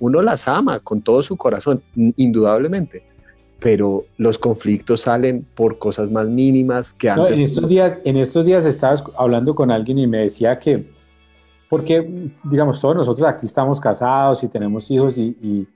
[0.00, 3.04] uno las ama con todo su corazón, indudablemente,
[3.60, 7.38] pero los conflictos salen por cosas más mínimas que antes.
[7.38, 10.84] en, estos días, en estos días estaba hablando con alguien y me decía que,
[11.68, 15.66] porque digamos, todos nosotros aquí estamos casados y tenemos hijos y,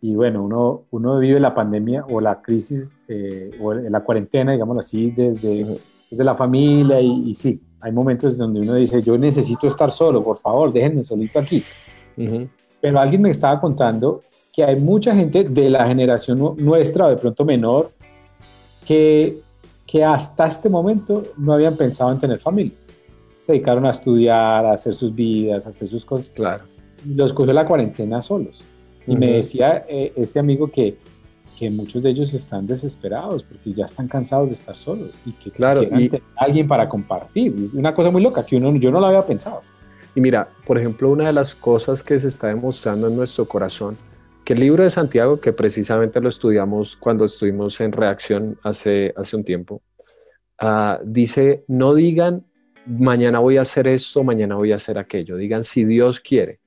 [0.00, 4.78] y, bueno, uno, uno vive la pandemia o la crisis eh, o la cuarentena, digamos
[4.78, 5.78] así, desde
[6.10, 10.22] es de la familia y, sí, hay momentos donde uno dice, yo necesito estar solo,
[10.22, 11.62] por favor, déjenme solito aquí.
[12.80, 17.16] Pero alguien me estaba contando que hay mucha gente de la generación nuestra o de
[17.16, 17.90] pronto menor
[18.86, 19.40] que,
[19.86, 22.72] que hasta este momento no habían pensado en tener familia.
[23.46, 26.30] Se dedicaron a estudiar, a hacer sus vidas, a hacer sus cosas.
[26.30, 26.64] Claro.
[27.06, 28.64] Los cogió la cuarentena solos.
[29.06, 30.96] Y me decía eh, este amigo que
[31.56, 35.50] que muchos de ellos están desesperados porque ya están cansados de estar solos y que
[35.50, 37.54] claro, y, tener alguien para compartir.
[37.60, 39.60] Es una cosa muy loca que uno, yo no lo había pensado.
[40.14, 43.96] Y mira, por ejemplo, una de las cosas que se está demostrando en nuestro corazón,
[44.44, 49.36] que el libro de Santiago, que precisamente lo estudiamos cuando estuvimos en reacción hace, hace
[49.36, 49.82] un tiempo,
[50.62, 52.44] uh, dice, no digan,
[52.86, 56.60] mañana voy a hacer esto, mañana voy a hacer aquello, digan si Dios quiere.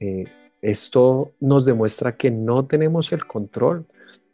[0.00, 0.24] Eh,
[0.62, 3.86] esto nos demuestra que no tenemos el control.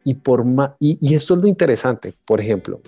[0.04, 0.44] Y, por
[0.80, 2.80] y, esto es lo interesante, por ejemplo,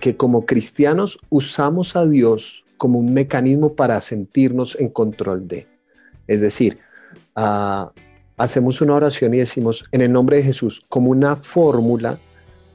[0.00, 5.66] que como cristianos usamos a Dios como un mecanismo para sentirnos en control de.
[6.26, 6.78] Es decir,
[7.34, 7.92] ah,
[8.36, 12.18] hacemos una oración y decimos en el nombre de Jesús como una fórmula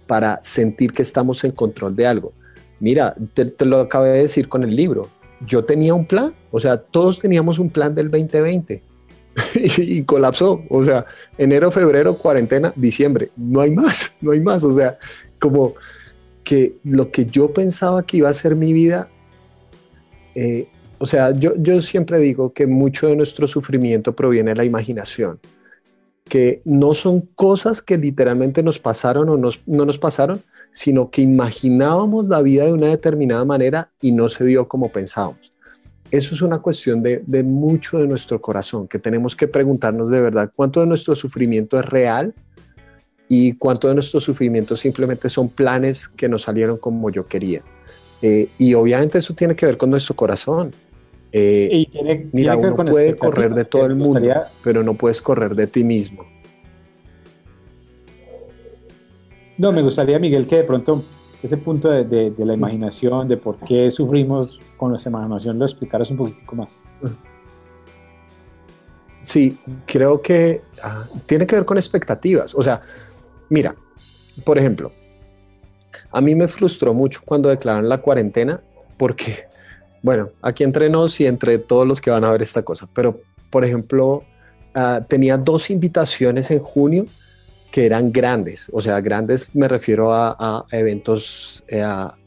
[0.06, 2.34] para sentir que estamos en control de algo.
[2.82, 5.08] Mira, te, lo acabé de decir con el libro.
[5.46, 8.82] Yo tenía un plan, o sea, todos teníamos un plan del 2020
[9.78, 10.64] y, colapsó.
[10.68, 11.06] O sea,
[11.38, 13.30] enero, febrero, cuarentena, diciembre.
[13.38, 14.64] No hay más, no hay más.
[14.64, 14.98] O sea,
[15.40, 15.76] como
[16.44, 19.10] que lo que yo pensaba que iba a ser mi vida,
[20.34, 20.68] eh,
[20.98, 25.40] o sea, yo siempre digo que mucho de nuestro sufrimiento proviene de la imaginación,
[26.28, 32.28] que no son cosas que literalmente nos pasaron o no nos pasaron, sino que imaginábamos
[32.28, 35.52] la vida de una determinada manera y no se dio como pensábamos
[36.12, 40.52] eso es una cuestión de, mucho de nuestro corazón, que tenemos que preguntarnos de verdad
[40.54, 42.34] cuánto de nuestro sufrimiento es real
[43.30, 47.62] y cuánto de nuestro sufrimiento simplemente son planes que nos salieron como yo quería.
[48.22, 50.74] Eh, y obviamente eso tiene que ver con nuestro corazón.
[51.32, 51.88] Eh,
[52.34, 54.30] mira, uno puede correr de todo el mundo,
[54.66, 56.26] pero no puedes correr de ti mismo.
[59.58, 61.04] No, me gustaría, Miguel, que de pronto
[61.44, 66.18] ese punto de, la imaginación, de por qué sufrimos con nuestra imaginación, lo explicaras un
[66.18, 66.82] poquitico más.
[69.22, 72.54] Sí, creo que ah, tiene que ver con expectativas.
[72.56, 72.82] O sea,
[73.50, 73.76] mira,
[74.44, 74.92] por ejemplo,
[76.12, 78.62] a mí me frustró mucho cuando declararon la cuarentena
[78.98, 79.46] porque,
[80.04, 83.20] bueno, aquí entre nos y entre todos los que van a ver esta cosa, pero,
[83.50, 84.24] por ejemplo,
[84.76, 87.06] ah, tenía dos invitaciones en junio
[87.72, 91.84] que eran grandes, o sea, grandes me refiero a, eventos eh,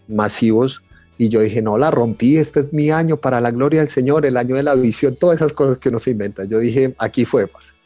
[0.08, 0.82] masivos
[1.16, 4.26] y yo dije, no, la rompí, este es mi año para la gloria del Señor,
[4.26, 6.44] el año de la visión, todas esas cosas que uno se inventa.
[6.44, 7.46] Yo dije, aquí fue.
[7.46, 7.76] Pues.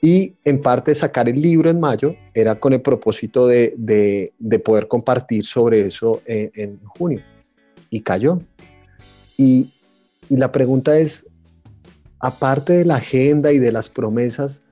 [0.00, 4.88] Y en parte sacar el libro en mayo era con el propósito de, de, poder
[4.88, 7.22] compartir sobre eso en, en junio.
[7.90, 8.40] Y cayó.
[9.36, 9.74] Y,
[10.30, 11.28] y la pregunta es,
[12.18, 14.62] aparte de la agenda y de las promesas,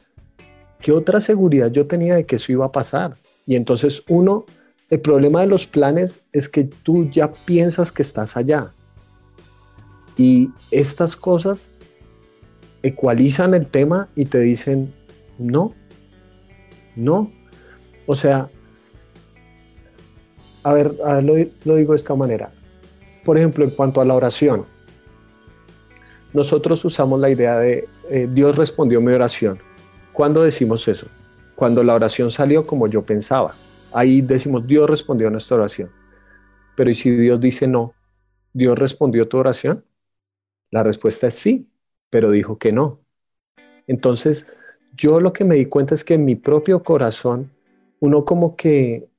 [0.80, 3.16] ¿qué otra seguridad yo tenía de que eso iba a pasar?
[3.46, 4.44] Y entonces uno,
[4.90, 8.72] el problema de los planes es que tú ya piensas que estás allá.
[10.16, 11.70] Y estas cosas
[12.82, 14.92] ecualizan el tema y te dicen,
[15.38, 15.74] no,
[16.94, 17.30] no.
[18.06, 18.48] O sea,
[20.62, 21.34] a ver, lo,
[21.64, 22.52] lo digo de esta manera.
[23.24, 24.66] por ejemplo, en cuanto a la oración,
[26.32, 29.58] nosotros usamos la idea de eh, Dios respondió mi oración.
[30.16, 31.08] ¿Cuándo decimos eso?
[31.54, 33.54] Cuando la oración salió como yo pensaba.
[33.92, 35.90] Ahí decimos Dios respondió a nuestra oración.
[36.74, 37.92] Pero ¿y si Dios dice no?
[38.54, 39.84] ¿Dios respondió tu oración?
[40.70, 41.68] La respuesta es sí,
[42.08, 43.00] pero dijo que no.
[43.86, 44.54] Entonces,
[44.96, 47.50] yo lo que me di cuenta es que en mi propio corazón,
[48.00, 49.10] uno como que,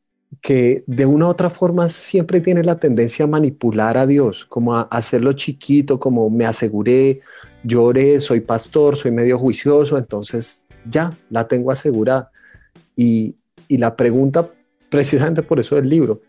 [0.42, 4.76] que de una u otra forma siempre tiene la tendencia a manipular a Dios, como
[4.76, 7.22] a hacerlo chiquito, como me aseguré,
[7.64, 12.32] lloré, soy pastor, soy medio juicioso, entonces ya la tengo asegurada.
[12.96, 13.36] Y,
[13.68, 14.50] y la pregunta,
[14.90, 16.22] precisamente por eso del libro,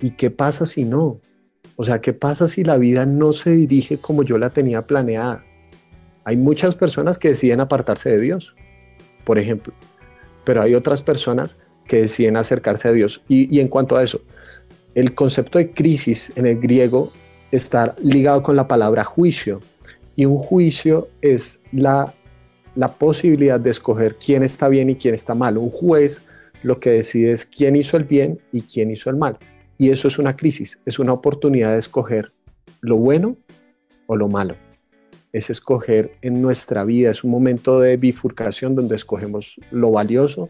[0.00, 1.20] ¿y qué pasa si no?
[1.76, 5.44] O sea, ¿qué pasa si la vida no se dirige como yo la tenía planeada?
[6.24, 8.54] Hay muchas personas que deciden apartarse de Dios,
[9.24, 9.74] por ejemplo,
[10.44, 13.22] pero hay otras personas que deciden acercarse a Dios.
[13.28, 14.22] Y, en cuanto a eso,
[14.94, 17.12] el concepto de crisis en el griego
[17.50, 19.60] está ligado con la palabra juicio.
[20.16, 22.14] Y un juicio es la,
[22.74, 25.58] la posibilidad de escoger quién está bien y quién está mal.
[25.58, 26.22] Un juez
[26.62, 29.38] lo que decide es quién hizo el bien y quién hizo el mal.
[29.78, 32.30] Y eso es una crisis, es una oportunidad de escoger
[32.80, 33.36] lo bueno
[34.06, 34.56] o lo malo
[35.34, 40.48] es escoger en nuestra vida, es un momento de bifurcación donde escogemos lo valioso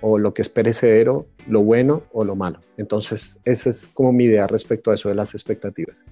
[0.00, 2.58] o lo que es perecedero, lo bueno o lo malo.
[2.76, 6.04] Entonces, esa es como mi idea respecto a eso de las expectativas.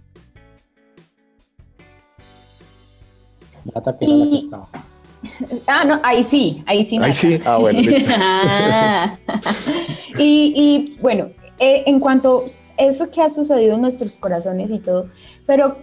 [5.66, 6.98] Ah, no, ahí sí, ahí sí.
[7.00, 7.80] Ahí sí, ah, bueno.
[10.18, 12.46] y, y, bueno, eh, en cuanto
[12.78, 15.08] a eso que ha sucedido en nuestros corazones y todo,
[15.46, 15.76] pero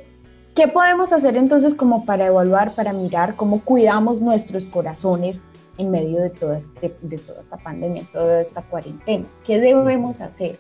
[0.56, 5.41] ¿Qué podemos hacer entonces como para evaluar, para mirar cómo cuidamos nuestros corazones
[5.77, 9.25] en medio de toda, este, de toda esta pandemia, toda esta cuarentena?
[9.45, 10.60] ¿Qué debemos hacer?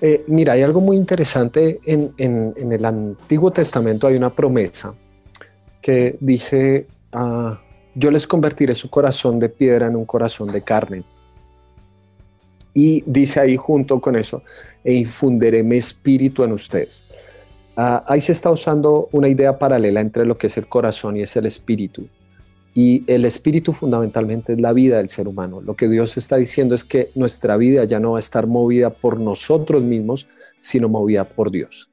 [0.00, 4.94] Eh, mira, hay algo muy interesante en, en, el Antiguo Testamento, hay una promesa
[5.82, 7.60] que dice, ah,
[7.94, 11.04] yo les convertiré su corazón de piedra en un corazón de carne.
[12.74, 14.42] Y dice ahí junto con eso,
[14.84, 17.02] e infundiré mi espíritu en ustedes.
[17.76, 21.22] Ah, ahí se está usando una idea paralela entre lo que es el corazón y
[21.22, 22.08] es el espíritu.
[22.74, 25.60] Y el espíritu fundamentalmente es la vida del ser humano.
[25.60, 28.90] Lo que Dios está diciendo es que nuestra vida ya no va a estar movida
[28.90, 31.90] por nosotros mismos, sino movida por Dios.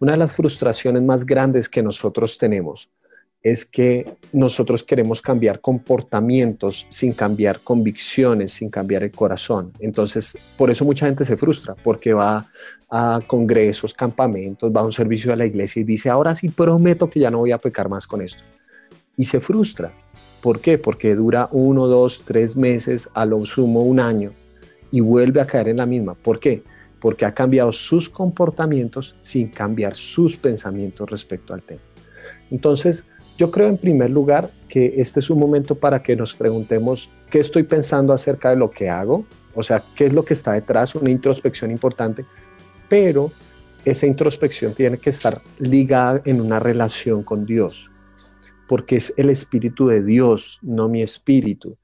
[0.00, 2.88] Una de las frustraciones más grandes que nosotros tenemos
[3.42, 9.72] es que nosotros queremos cambiar comportamientos sin cambiar convicciones, sin cambiar el corazón.
[9.80, 12.46] Entonces, por eso mucha gente se frustra, porque va
[12.88, 17.10] a congresos, campamentos, va a un servicio de la iglesia y dice, ahora sí prometo
[17.10, 18.42] que ya no voy a pecar más con esto.
[19.16, 19.92] Y se frustra.
[20.40, 20.78] ¿Por qué?
[20.78, 24.32] Porque dura uno, dos, tres meses, a lo sumo un año,
[24.90, 26.14] y vuelve a caer en la misma.
[26.14, 26.62] ¿Por qué?
[27.00, 31.80] Porque ha cambiado sus comportamientos sin cambiar sus pensamientos respecto al tema.
[32.50, 33.04] Entonces,
[33.38, 37.38] yo creo en primer lugar que este es un momento para que nos preguntemos qué
[37.38, 40.94] estoy pensando acerca de lo que hago, o sea, qué es lo que está detrás,
[40.94, 42.24] una introspección importante,
[42.88, 43.30] pero
[43.84, 47.90] esa introspección tiene que estar ligada en una relación con Dios,
[48.68, 51.76] porque es el Espíritu de Dios, no mi espíritu.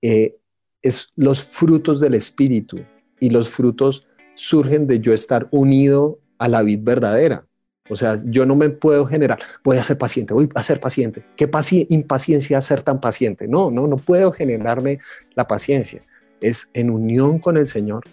[0.00, 0.36] Eh,
[0.80, 2.78] es los frutos del Espíritu
[3.20, 7.46] y los frutos surgen de yo estar unido a la vid verdadera.
[7.92, 11.22] O sea, yo no me puedo generar, voy a ser paciente, voy a ser paciente.
[11.36, 11.50] ¿Qué
[11.90, 13.46] impaciencia ser tan paciente?
[13.46, 14.98] No, no, no puedo generarme
[15.34, 16.00] la paciencia.
[16.40, 18.04] Es en unión con el Señor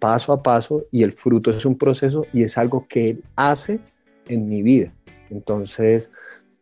[0.00, 3.78] paso a paso y el fruto es un proceso y es algo que Él hace
[4.26, 4.92] en mi vida.
[5.30, 6.10] Entonces,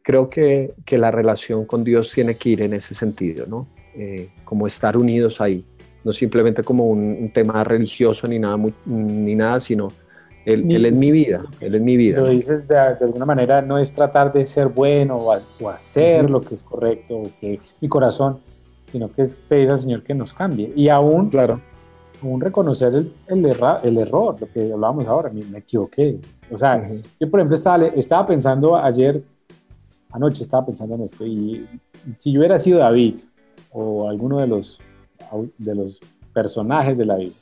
[0.03, 3.67] creo que, que la relación con Dios tiene que ir en ese sentido, ¿no?
[3.97, 5.65] Eh, como estar unidos ahí,
[6.05, 9.89] no simplemente como un, tema religioso ni nada, ni nada sino
[10.45, 12.19] él, él, es mi vida, Él es mi vida.
[12.19, 16.41] Lo dices de, de, alguna manera, no es tratar de ser bueno o, hacer lo
[16.41, 18.41] que es correcto, o que mi corazón,
[18.87, 20.73] sino que es pedir al Señor que nos cambie.
[20.75, 21.61] Y aún, claro
[22.23, 23.47] un reconocer el, el,
[23.83, 26.21] el, error, lo que hablábamos ahora, me, equivoqué.
[26.51, 26.87] O sea,
[27.19, 29.23] yo por ejemplo estaba, estaba pensando ayer,
[30.11, 31.67] anoche estaba pensando en esto, y
[32.19, 33.21] si yo hubiera sido David
[33.73, 34.81] o alguno de los,
[35.59, 36.01] de los
[36.33, 37.37] personajes de la Biblia,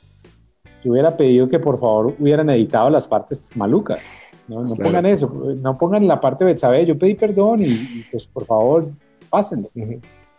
[0.83, 4.29] yo hubiera pedido que por favor hubieran editado las partes malucas.
[4.47, 8.25] No, no pongan eso, no pongan la parte de Betsabé, yo pedí perdón y, pues
[8.25, 8.89] por favor
[9.29, 9.69] pásenlo.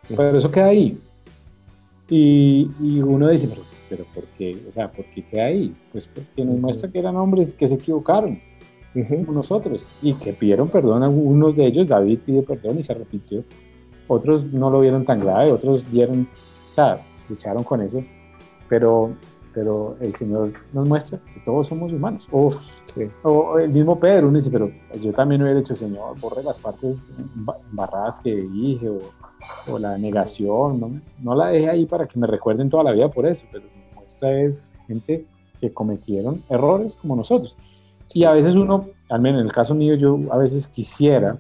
[0.09, 0.99] Pero eso queda ahí.
[2.09, 4.57] Y, y uno dice, pero pero ¿por qué?
[4.69, 5.75] O sea, ¿por qué queda ahí?
[5.91, 8.41] Pues porque nos muestra que eran hombres que se equivocaron,
[8.95, 11.03] como nosotros, y que pidieron perdón.
[11.03, 13.45] Algunos de ellos, David pidió perdón y se arrepintió.
[14.07, 16.29] Otros no lo vieron tan grave, otros vieron,
[16.71, 18.03] o sea, lucharon con eso.
[18.69, 19.11] Pero
[19.53, 22.29] pero el Señor nos muestra que todos somos humanos.
[22.31, 22.53] O,
[23.23, 24.71] o el mismo Pedro, uno dice, pero
[25.01, 27.09] yo también hubiera dicho, Señor, borre las partes
[27.71, 29.01] embarradas que dije, o,
[29.69, 31.01] o la negación, ¿no?
[31.21, 34.41] no la deje ahí para que me recuerden toda la vida por eso, pero muestra
[34.41, 35.27] es gente
[35.61, 37.57] que cometieron errores como nosotros.
[38.13, 41.39] Y a veces uno, al menos en el caso mío, yo a veces quisiera,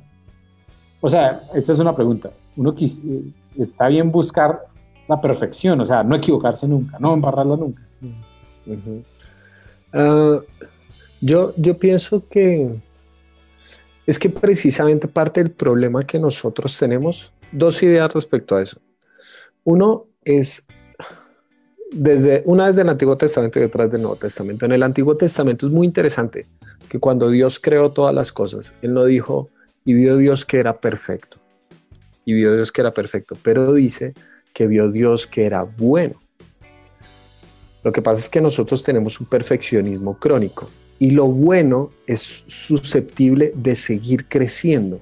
[1.00, 2.74] o sea, esta es una pregunta, uno
[3.56, 4.66] está bien buscar
[5.10, 7.82] la perfección, o sea, no equivocarse nunca, no embarrarla nunca.
[9.92, 10.38] Ah,
[11.20, 12.70] yo, yo pienso que
[14.06, 18.78] es que precisamente parte del problema que nosotros tenemos, dos ideas respecto a eso.
[19.64, 20.66] Uno es
[21.90, 24.64] desde una vez del Antiguo Testamento y otra del Nuevo Testamento.
[24.64, 26.46] En el Antiguo Testamento es muy interesante
[26.88, 29.48] que cuando Dios creó todas las cosas, Él no dijo
[29.84, 31.38] y vio Dios que era perfecto.
[32.24, 34.14] Y vio Dios que era perfecto, pero dice
[34.52, 36.14] que vio Dios que era bueno.
[37.82, 43.52] Lo que pasa es que nosotros tenemos un perfeccionismo crónico y lo bueno es susceptible
[43.56, 45.00] de seguir creciendo.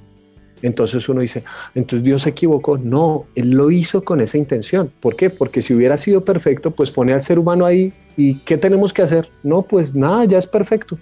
[0.62, 1.44] Entonces uno dice,
[1.74, 2.78] entonces Dios se equivocó.
[2.78, 4.92] No, Él lo hizo con esa intención.
[5.00, 5.30] ¿Por qué?
[5.30, 9.02] Porque si hubiera sido perfecto, pues pone al ser humano ahí y ¿qué tenemos que
[9.02, 9.28] hacer?
[9.42, 10.98] No, pues nada, ya es perfecto.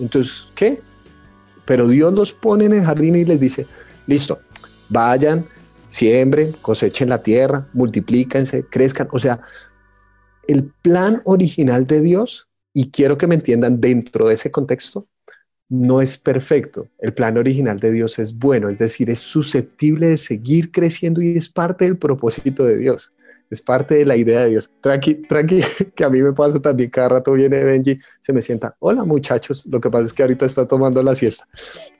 [0.00, 0.80] Entonces, ¿qué?
[1.64, 3.66] Pero Dios los pone en el jardín y les dice,
[4.06, 4.38] listo,
[4.88, 5.46] vayan,
[5.86, 9.08] siembren, cosechen la tierra, multiplíquense, crezcan.
[9.12, 9.40] O sea,
[10.48, 15.06] el plan original de Dios, y quiero que me entiendan dentro de ese contexto,
[15.68, 16.88] no es perfecto.
[16.98, 21.36] El plan original de Dios es bueno, es decir, es susceptible de seguir creciendo y
[21.36, 23.12] es parte del propósito de Dios.
[23.50, 24.70] Es parte de la idea de Dios.
[24.80, 25.62] Tranqui, tranqui,
[25.94, 26.90] que a mí me pasa también.
[26.90, 28.74] Cada rato viene Benji, se me sienta.
[28.80, 29.64] Hola, muchachos.
[29.66, 31.46] Lo que pasa es que ahorita está tomando la siesta.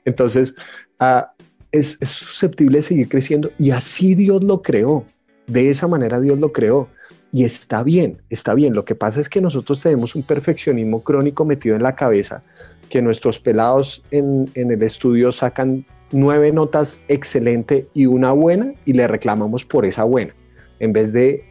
[0.03, 0.55] Entonces,
[0.99, 1.33] ah,
[1.77, 5.05] es, susceptible de seguir creciendo y así Dios lo creó.
[5.47, 6.89] De esa manera Dios lo creó.
[7.31, 8.73] Y está bien, está bien.
[8.73, 12.43] Lo que pasa es que nosotros tenemos un perfeccionismo crónico metido en la cabeza
[12.89, 19.07] que nuestros pelados en, el estudio sacan nueve notas excelente y una buena y le
[19.07, 20.33] reclamamos por esa buena,
[20.79, 21.43] en vez de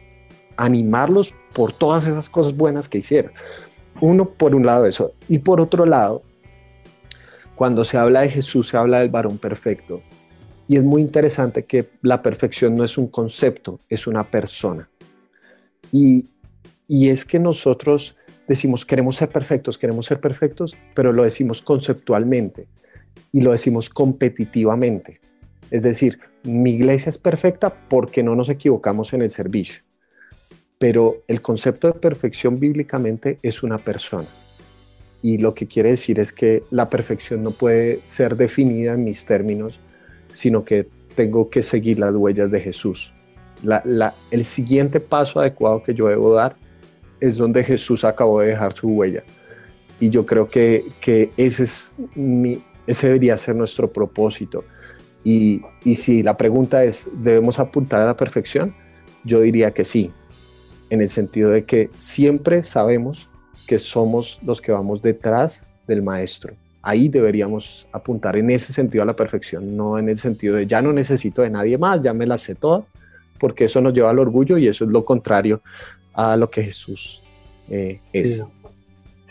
[0.57, 3.31] animarlos por todas esas cosas buenas que hicieron.
[4.01, 5.13] Uno, por un lado eso.
[5.27, 6.23] Y por otro lado,
[7.55, 10.01] cuando se habla de Jesús, se habla del varón perfecto.
[10.67, 14.89] Y es muy interesante que la perfección no es un concepto, es una persona.
[15.91, 16.25] Y,
[16.87, 18.15] y es que nosotros
[18.47, 22.67] decimos queremos ser perfectos, queremos ser perfectos, pero lo decimos conceptualmente
[23.31, 25.19] y lo decimos competitivamente.
[25.71, 29.81] Es decir, mi iglesia es perfecta porque no nos equivocamos en el servicio.
[30.77, 34.27] Pero el concepto de perfección bíblicamente es una persona.
[35.21, 39.25] Y lo que quiere decir es que la perfección no puede ser definida en mis
[39.25, 39.79] términos,
[40.35, 43.13] sino que tengo que seguir las huellas de Jesús.
[44.31, 46.57] el siguiente paso adecuado que yo debo dar
[47.21, 49.23] es donde Jesús acabó de dejar su huella.
[49.97, 50.83] Y yo creo que,
[51.37, 51.95] ese, es
[52.85, 54.65] ese debería ser nuestro propósito.
[55.23, 55.61] Y
[55.95, 58.75] si la pregunta es, ¿debemos apuntar a la perfección?
[59.23, 60.11] Yo diría que sí,
[60.89, 63.29] en el sentido de que siempre sabemos
[63.67, 66.55] que somos los que vamos detrás del maestro.
[66.87, 70.83] Ahí deberíamos apuntar en ese sentido a la perfección, no en el sentido de ya
[70.83, 72.87] no necesito de nadie más, ya me las sé todas,
[73.39, 75.61] porque eso nos lleva al orgullo y eso es lo contrario
[76.13, 77.23] a lo que Jesús
[77.71, 78.45] eh, es.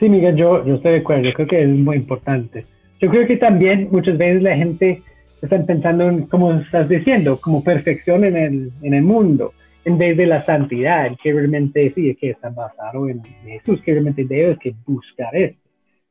[0.00, 0.08] Sí.
[0.08, 2.66] Miguel, yo, yo estoy de acuerdo, yo creo que es muy importante.
[3.00, 5.00] Yo creo que también muchas veces la gente
[5.40, 9.52] está pensando en, como estás diciendo, como perfección en el, en el mundo,
[9.84, 14.24] en vez de la santidad, que realmente sí, que está basado en Jesús, que realmente
[14.24, 15.60] debes que buscar esto.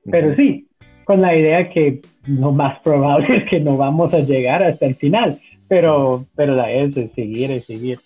[0.10, 0.68] Pero sí,
[1.04, 4.96] con la idea que lo más probable es que no vamos a llegar hasta el
[4.96, 8.00] final, pero, pero la es de seguir y seguir.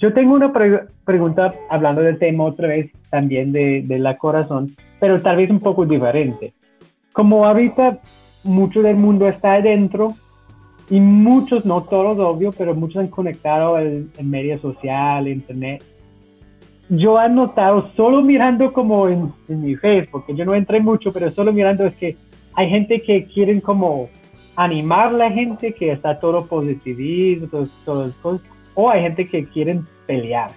[0.00, 0.52] Yo tengo una
[1.04, 5.60] pregunta hablando del tema otra vez, también de, de, la corazón, pero tal vez un
[5.60, 6.52] poco diferente.
[7.12, 8.00] Como ahorita
[8.42, 10.14] mucho del mundo está adentro
[10.90, 15.84] y muchos, no todos obvio, pero muchos han conectado en, en media social, internet.
[16.88, 21.12] Yo he notado, solo mirando como en, en mi Facebook, porque yo no entré mucho,
[21.12, 22.16] pero solo mirando es que
[22.54, 24.08] hay gente que quieren como
[24.56, 27.48] animar a la gente, que está todo positivismo,
[27.84, 28.40] todo, todo,
[28.74, 30.50] o hay gente que quieren pelear,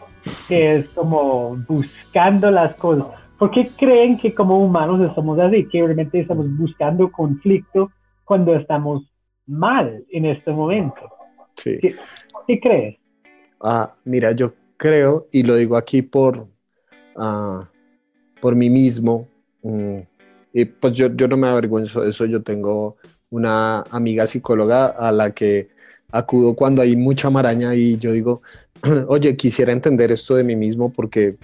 [0.47, 3.07] que es como buscando las cosas.
[3.37, 5.67] ¿Por qué creen que como humanos estamos así?
[5.67, 7.91] Que realmente estamos buscando conflicto
[8.23, 9.03] cuando estamos
[9.45, 11.01] mal en este momento.
[11.55, 11.77] Sí.
[12.47, 12.97] ¿Qué, crees?
[13.61, 16.47] Ah, mira, yo creo, y lo digo aquí por,
[17.17, 17.69] ah,
[18.39, 19.27] por mí mismo,
[19.63, 19.99] mm,
[20.53, 22.97] y pues yo, yo no me avergüenzo de eso, yo tengo
[23.29, 25.69] una amiga psicóloga a la que
[26.11, 28.41] acudo cuando hay mucha maraña y yo digo,
[29.07, 31.37] oye, quisiera entender esto de mí mismo porque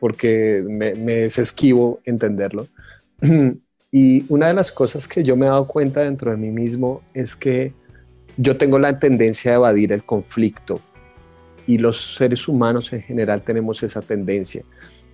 [0.00, 2.66] porque me, me es esquivo entenderlo.
[3.90, 7.00] Y una de las cosas que yo me he dado cuenta dentro de mí mismo
[7.14, 7.72] es que
[8.36, 10.82] yo tengo la tendencia a evadir el conflicto
[11.68, 14.64] y los seres humanos en general tenemos esa tendencia.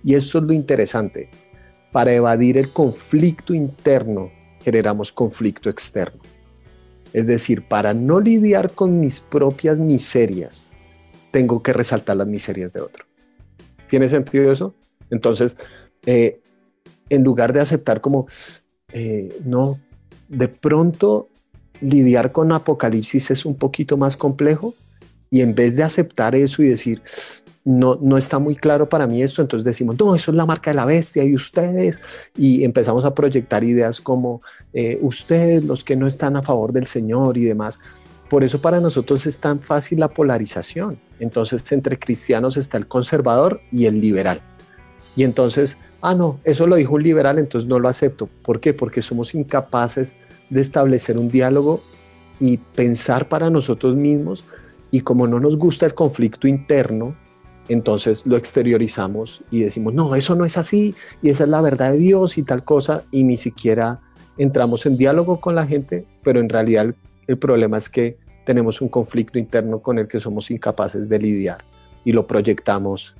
[0.05, 1.29] Y eso es lo interesante.
[1.91, 4.31] Para evadir el conflicto interno
[4.63, 6.21] generamos conflicto externo.
[7.11, 10.77] Es decir, para no lidiar con mis propias miserias,
[11.31, 13.05] tengo que resaltar las miserias de otro.
[13.87, 14.73] ¿Tiene sentido eso?
[15.09, 15.57] Entonces,
[16.05, 16.39] eh,
[17.09, 18.27] en lugar de aceptar como,
[18.93, 19.77] eh, no,
[20.29, 21.27] de pronto
[21.81, 24.73] lidiar con Apocalipsis es un poquito más complejo
[25.29, 27.01] y en vez de aceptar eso y decir,
[27.65, 30.69] no, no está muy claro para mí esto, entonces decimos, no, eso es la marca
[30.69, 31.99] de la bestia y ustedes,
[32.37, 34.41] y empezamos a proyectar ideas como
[34.73, 37.79] eh, ustedes, los que no están a favor del Señor y demás.
[38.29, 40.99] Por eso para nosotros es tan fácil la polarización.
[41.19, 44.41] Entonces entre cristianos está el conservador y el liberal.
[45.15, 48.27] Y entonces, ah, no, eso lo dijo un liberal, entonces no lo acepto.
[48.43, 48.73] ¿Por qué?
[48.73, 50.13] Porque somos incapaces
[50.49, 51.81] de establecer un diálogo
[52.39, 54.43] y pensar para nosotros mismos.
[54.91, 57.15] Y como no nos gusta el conflicto interno,
[57.67, 61.91] entonces lo exteriorizamos y decimos, no, eso no es así y esa es la verdad
[61.91, 64.01] de Dios y tal cosa y ni siquiera
[64.37, 66.93] entramos en diálogo con la gente, pero en realidad
[67.27, 71.65] el, problema es que tenemos un conflicto interno con el que somos incapaces de lidiar
[72.03, 73.15] y lo proyectamos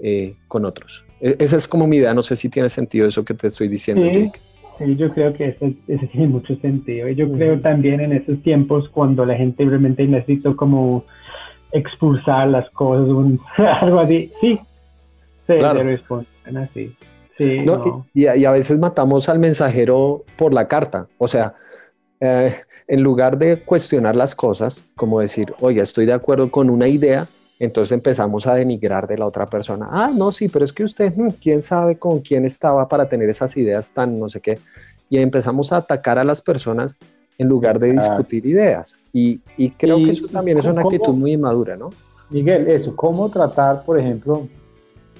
[0.00, 1.04] eh, con otros.
[1.20, 3.68] E, esa es como mi idea, no sé si tiene sentido eso que te estoy
[3.68, 4.32] diciendo, sí,
[4.78, 5.72] Sí, yo creo que eso,
[6.12, 7.08] tiene mucho sentido.
[7.08, 11.04] Y yo creo también en esos tiempos cuando la gente realmente necesita como
[11.72, 13.08] expulsar las cosas,
[13.80, 14.30] algo así.
[14.40, 14.58] Sí,
[15.46, 15.82] se claro.
[15.82, 16.94] responden así.
[17.36, 17.64] Sí,
[18.14, 21.08] Y, a veces matamos al mensajero por la carta.
[21.18, 21.54] O sea,
[22.20, 22.52] eh,
[22.86, 27.26] en lugar de cuestionar las cosas, como decir, oye, estoy de acuerdo con una idea,
[27.58, 29.88] entonces empezamos a denigrar de la otra persona.
[29.90, 33.28] Ah, no, sí, pero es que usted, hmm, quién sabe con quién estaba para tener
[33.28, 34.58] esas ideas tan no sé qué.
[35.08, 36.96] Y empezamos a atacar a las personas
[37.38, 38.98] en lugar de discutir ideas.
[39.12, 39.38] Y,
[39.78, 41.90] creo que eso también es una actitud muy inmadura, ¿no?
[42.30, 44.48] Miguel, eso, ¿cómo tratar, por ejemplo,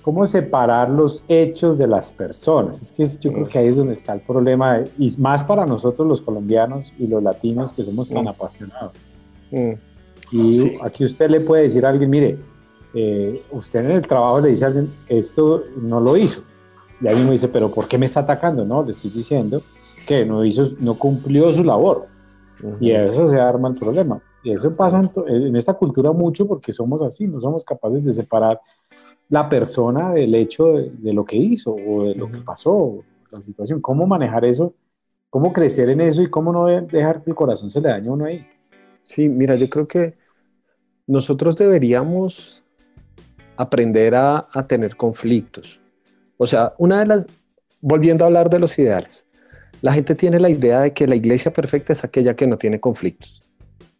[0.02, 2.80] cómo separar los hechos de las personas?
[2.82, 6.08] Es que yo creo que ahí es donde está el problema, y más para nosotros
[6.08, 8.94] los colombianos y los latinos que somos tan apasionados.
[10.34, 12.36] Y aquí usted le puede decir a alguien, mire,
[12.92, 16.42] eh, usted en el trabajo le dice a alguien, esto no lo hizo.
[17.00, 18.64] Y alguien me dice, pero ¿por qué me está atacando?
[18.64, 19.62] No, le estoy diciendo
[20.06, 22.06] que no hizo, no cumplió su labor.
[22.80, 24.20] Y a eso se arma el problema.
[24.42, 28.60] Y eso pasa en, esta cultura mucho porque somos así, no somos capaces de separar
[29.28, 33.80] la persona del hecho de, lo que hizo o de lo que pasó, la situación.
[33.80, 34.74] ¿Cómo manejar eso?
[35.30, 38.12] ¿Cómo crecer en eso y cómo no dejar que el corazón se le dañe a
[38.12, 38.44] uno ahí?
[39.04, 40.23] Sí, mira, yo creo que
[41.06, 42.62] nosotros deberíamos
[43.56, 45.80] aprender a, tener conflictos.
[46.36, 47.26] O sea, una de las,
[47.80, 49.26] volviendo a hablar de los ideales,
[49.80, 52.80] la gente tiene la idea de que la iglesia perfecta es aquella que no tiene
[52.80, 53.42] conflictos.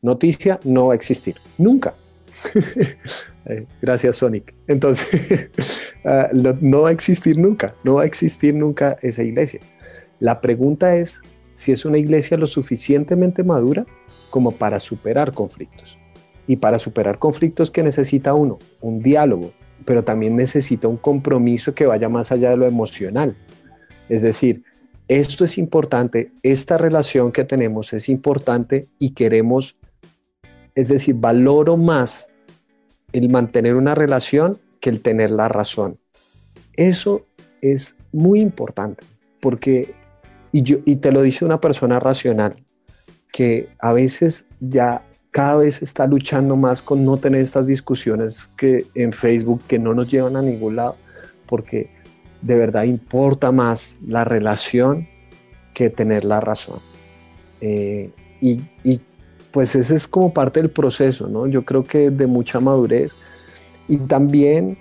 [0.02, 1.94] Noticia no va a existir, nunca.
[3.46, 4.54] Eh, gracias, Sonic.
[4.66, 5.50] Entonces,
[6.06, 9.60] ah, no va a existir nunca, no va a existir nunca esa iglesia.
[10.18, 11.20] La pregunta es
[11.52, 13.84] si es una iglesia lo suficientemente madura
[14.30, 15.98] como para superar conflictos.
[16.46, 19.52] Y para superar conflictos que necesita uno, un diálogo,
[19.84, 23.36] pero también necesita un compromiso que vaya más allá de lo emocional.
[24.08, 24.62] Es decir,
[25.08, 29.76] esto es importante, esta relación que tenemos es importante y queremos,
[30.74, 32.30] es decir, valoro más
[33.12, 35.98] el mantener una relación que el tener la razón.
[36.74, 37.26] Eso
[37.60, 39.04] es muy importante
[39.40, 39.94] porque,
[40.52, 42.56] y, yo, y te lo dice una persona racional,
[43.30, 48.86] que a veces ya cada vez está luchando más con no tener estas discusiones que
[48.94, 50.94] en Facebook que no nos llevan a ningún lado,
[51.46, 51.90] porque
[52.40, 55.08] de verdad importa más la relación
[55.74, 56.78] que tener la razón.
[57.60, 58.60] Eh, y,
[59.50, 61.48] pues ese es como parte del proceso, ¿no?
[61.48, 63.16] Yo creo que de mucha madurez.
[63.88, 64.78] Y también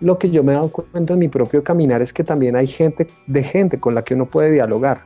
[0.00, 2.66] lo que yo me he dado cuenta en mi propio caminar es que también hay
[2.66, 5.04] gente de gente con la que uno puede dialogar.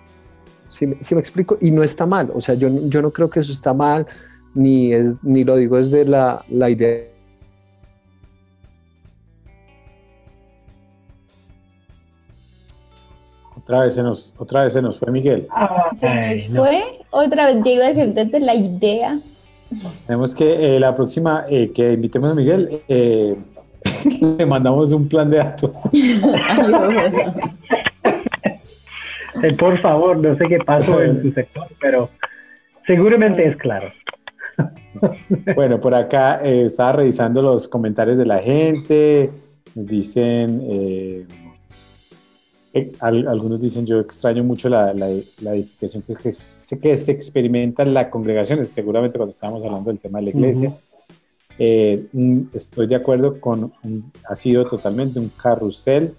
[0.69, 1.57] Si, si me explico?
[1.61, 2.33] Y no está mal.
[2.35, 4.07] O sea, yo, yo no creo que eso está mal,
[4.55, 7.09] ni, es, ni lo digo desde la, la idea
[13.69, 15.47] Otra vez se nos, otra vez se nos fue Miguel.
[15.99, 16.83] se nos fue.
[17.11, 19.19] Otra vez, yo iba a decir desde la idea.
[20.07, 23.37] Tenemos que eh, la próxima eh, que invitemos a Miguel, eh,
[24.39, 25.71] le mandamos un plan de datos.
[29.59, 32.09] por favor, no sé qué pasó en tu sector, pero
[32.87, 33.93] seguramente es claro.
[35.55, 39.31] Bueno, por acá estaba revisando los comentarios de la gente.
[39.75, 41.27] Nos dicen eh,
[43.01, 45.09] algunos dicen, yo extraño mucho la, la,
[45.41, 46.31] la edificación que, que,
[46.81, 50.73] que, se experimenta en la congregación, seguramente cuando estábamos hablando del tema de la iglesia.
[51.59, 52.07] Eh,
[52.53, 53.73] estoy de acuerdo con,
[54.29, 56.15] ha sido totalmente un carrusel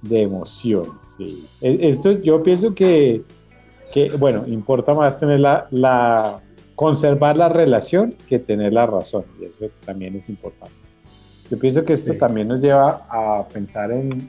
[0.00, 1.14] de emociones.
[1.16, 1.46] Sí.
[1.60, 3.22] E, esto yo pienso que,
[3.92, 6.40] que, bueno, importa más tener la, la,
[6.82, 10.74] conservar la relación que tener la razón, y eso también es importante.
[11.50, 14.28] Yo pienso que esto también nos lleva a pensar en,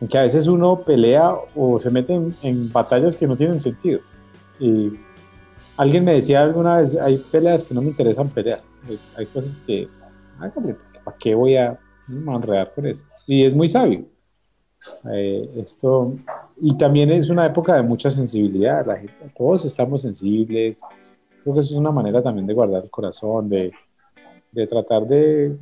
[0.00, 3.60] en, que a veces uno pelea o se mete en, en batallas que no tienen
[3.60, 4.00] sentido.
[4.58, 4.92] Y
[5.76, 8.60] alguien me decía alguna vez, hay peleas que no me interesan pelear
[9.16, 9.88] hay cosas que,
[11.04, 11.78] ¿para qué voy a
[12.08, 13.04] enredar con eso?
[13.26, 14.04] Y es muy sabio.
[15.10, 16.14] Eh, esto,
[16.60, 20.82] y también es una época de mucha sensibilidad, la gente, todos estamos sensibles,
[21.44, 23.70] creo que eso es una manera también de guardar el corazón, de,
[24.50, 25.56] de tratar de,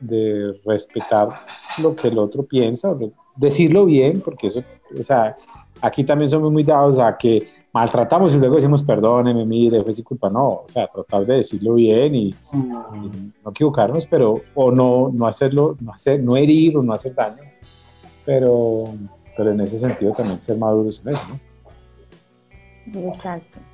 [0.00, 1.44] de, respetar
[1.80, 2.96] lo que el otro piensa,
[3.36, 4.62] decirlo bien, porque eso,
[4.98, 5.36] o sea,
[5.80, 10.04] aquí también somos muy dados a que maltratamos y luego decimos perdóneme, mire, fue sin
[10.04, 10.28] culpa.
[10.28, 15.76] No, o sea, tratar de decirlo bien y, no equivocarnos, pero, o no, no hacerlo,
[15.80, 17.42] no, hacer, no herir o no hacer daño,
[18.24, 18.84] pero,
[19.36, 23.00] pero en ese sentido también ser maduros en eso, ¿no?
[23.00, 23.69] Exacto.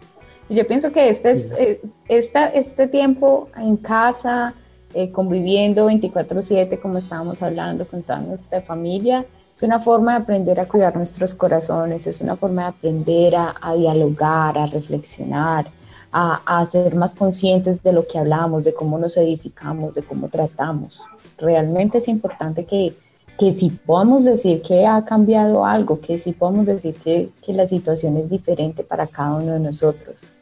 [0.49, 4.55] Yo pienso que este, es, eh, esta, este tiempo en casa,
[4.94, 10.61] eh, conviviendo 24/7, como estábamos hablando con toda nuestra familia, es una forma de aprender
[10.61, 15.66] a cuidar nuestros corazones, es una forma de aprender a, dialogar, a reflexionar,
[16.12, 21.03] a, ser más conscientes de lo que hablamos, de cómo nos edificamos, de cómo tratamos.
[21.38, 22.94] Realmente es importante que,
[23.38, 27.66] que si podamos decir que ha cambiado algo, que si podamos decir que, que la
[27.66, 30.32] situación es diferente para cada uno de nosotros.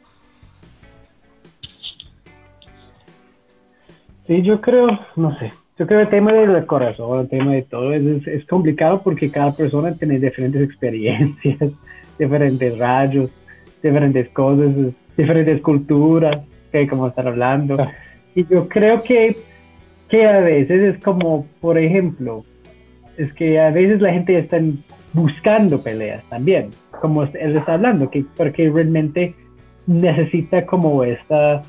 [4.27, 7.61] Sí, yo creo, no sé, yo creo que el tema del corazón, el tema de
[7.63, 11.71] todo es, es, complicado porque cada persona tiene diferentes experiencias,
[12.19, 13.29] diferentes rayos,
[13.83, 14.73] diferentes cosas,
[15.17, 16.39] diferentes culturas,
[16.71, 17.75] que como estar hablando.
[17.79, 17.91] Ah.
[18.33, 19.37] Y yo creo que,
[20.09, 22.43] que a veces es como, por ejemplo,
[23.17, 24.59] es que a veces la gente está
[25.13, 26.71] buscando peleas también,
[27.01, 29.35] como él está hablando, que porque realmente
[29.87, 31.61] necesita como esta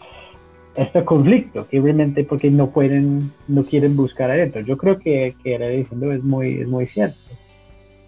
[0.76, 4.60] este conflicto, que realmente porque no pueden, no quieren buscar adentro.
[4.60, 7.16] Yo creo que, que era diciendo es muy, es muy cierto.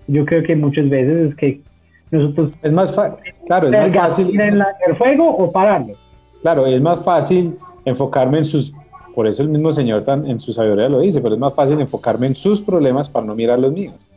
[0.07, 1.61] Yo creo que muchas veces es que
[2.11, 2.53] nosotros...
[2.63, 2.93] Es más,
[3.47, 4.41] claro, es más fácil...
[4.41, 5.95] En el fuego o pararlo.
[6.43, 8.73] Claro, es más fácil enfocarme en sus...
[9.15, 11.81] Por eso el mismo Señor tan, en su sabiduría lo dice, pero es más fácil
[11.81, 14.09] enfocarme en sus problemas para no mirar los míos.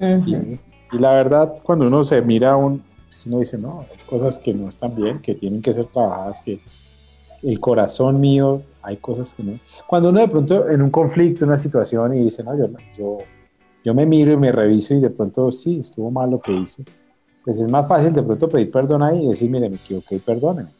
[0.00, 2.82] y, la verdad, cuando uno se mira, un,
[3.26, 6.58] uno dice, no, hay cosas que no están bien, que tienen que ser trabajadas, que
[7.42, 9.58] el corazón mío, hay cosas que no.
[9.86, 13.18] Cuando uno de pronto en un conflicto, en una situación y dice, no, yo, yo,
[13.84, 16.84] yo me miro y me reviso y de pronto sí, estuvo mal lo que hice,
[17.44, 20.70] pues es más fácil de pronto pedir perdón ahí y decir, mire, me equivoqué, perdóneme.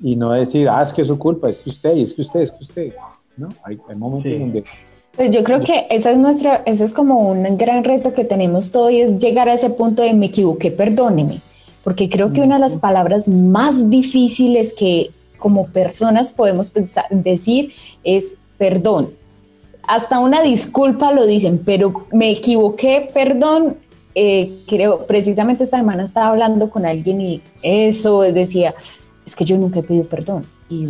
[0.00, 2.40] Y no decir, ah, es que es su culpa, es que usted, es que usted,
[2.40, 2.92] es que usted.
[3.36, 3.48] ¿no?
[3.64, 4.64] Hay, momentos donde...
[5.14, 8.70] Pues yo creo que esa es nuestra, eso es como un gran reto que tenemos
[8.70, 11.40] todos y es llegar a ese punto de me equivoqué, perdóneme.
[11.82, 17.72] Porque creo que una de las palabras más difíciles que como personas podemos pensar, decir
[18.04, 19.10] es perdón.
[19.86, 23.76] Hasta una disculpa lo dicen, pero me equivoqué, perdón.
[24.14, 28.74] Eh, creo, precisamente esta semana estaba hablando con alguien y eso decía,
[29.26, 30.44] es que yo nunca he pedido perdón.
[30.68, 30.88] Y,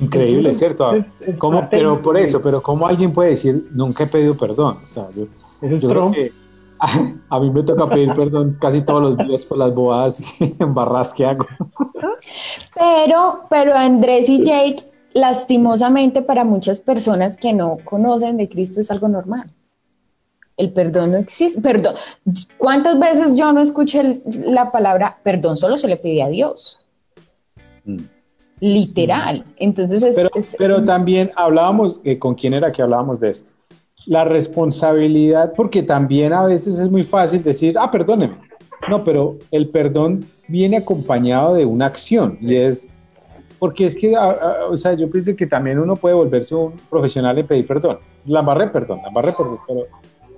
[0.00, 0.92] Increíble, ¿cierto?
[1.38, 4.78] ¿Cómo, pero por eso, pero ¿cómo alguien puede decir nunca he pedido perdón?
[4.84, 5.26] O sea, yo,
[5.60, 6.32] creo que
[7.30, 11.12] a, mí me toca pedir perdón casi todos los días por las bobadas y embarras
[11.12, 11.46] que hago.
[12.74, 18.90] Pero, pero Andrés y Jake, lastimosamente para muchas personas que no conocen de Cristo es
[18.90, 19.50] algo normal.
[20.56, 21.60] El perdón no existe.
[21.60, 21.94] Perdón.
[22.58, 25.56] ¿Cuántas veces yo no escuché la palabra perdón?
[25.56, 26.80] Solo se le pide a Dios.
[27.84, 28.00] Mm.
[28.60, 29.44] Literal.
[29.56, 33.52] Entonces es, Pero, pero también hablábamos, eh, ¿con quién era que hablábamos de esto?
[34.06, 38.36] La responsabilidad, porque también a veces es muy fácil decir, ah, perdóneme.
[38.88, 42.88] No, pero el perdón viene acompañado de una acción y es
[43.60, 47.46] porque es que, o sea, yo pienso que también uno puede volverse un profesional en
[47.46, 47.98] pedir perdón.
[48.24, 49.86] La barré perdón, la barré perdón, pero,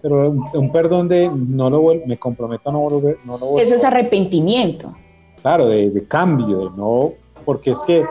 [0.02, 3.76] pero un, perdón de no lo vuelvo, me comprometo a no volver, no lo Eso
[3.76, 4.92] es arrepentimiento.
[5.40, 7.12] Claro, de, cambio, de no,
[7.44, 8.04] porque es que,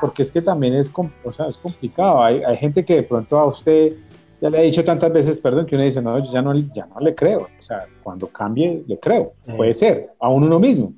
[0.00, 0.92] porque es que también es,
[1.24, 2.22] o sea, es complicado.
[2.22, 3.94] Hay, hay gente que de pronto a usted
[4.42, 6.84] ya le he dicho tantas veces perdón que uno dice, no, yo ya no, ya
[6.86, 7.42] no le creo.
[7.42, 9.34] O sea, cuando cambie, le creo.
[9.56, 10.92] Puede ser, a uno mismo.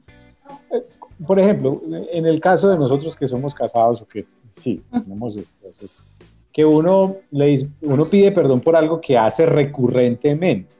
[0.72, 0.82] Eh,
[1.26, 6.06] por ejemplo, en el caso de nosotros que somos casados o que sí, tenemos esposas,
[6.50, 10.72] que uno, le uno pide perdón por algo que hace recurrentemente.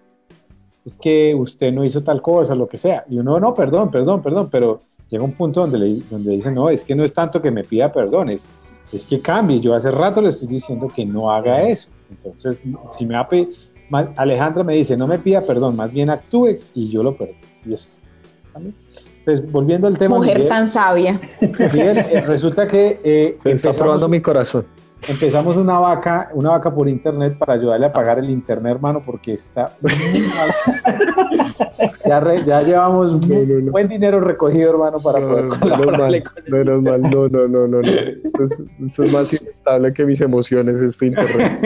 [0.87, 3.05] es que usted no hizo tal cosa, lo que sea.
[3.11, 6.71] Y uno, no, perdón, perdón, perdón, pero llega un punto donde, le, donde dice, no,
[6.71, 8.49] es que no es tanto que me pida perdón, es,
[8.91, 9.61] es que cambie.
[9.61, 11.91] Yo hace rato le estoy diciendo que no haga eso.
[12.17, 12.61] Entonces,
[12.91, 13.29] si me va
[14.17, 17.39] Alejandra me dice, no me pida perdón, más bien actúe y yo lo perdono.
[17.67, 18.01] Y eso es.
[19.25, 20.17] Pues volviendo al tema.
[20.17, 21.19] Mujer tan sabia.
[21.41, 23.01] Eh, resulta que.
[23.03, 24.67] Eh, Se está probando mi corazón.
[25.07, 29.35] Empezamos una vaca, una vaca por internet para ayudarle a pagar el internet, hermano, porque
[29.35, 29.73] está
[32.47, 37.69] ya, llevamos un buen dinero recogido, hermano, para poder colaborarle menos mal, no, no, no,
[37.69, 37.89] no, no.
[37.89, 41.61] Eso, es más inestable que mis emociones este internet.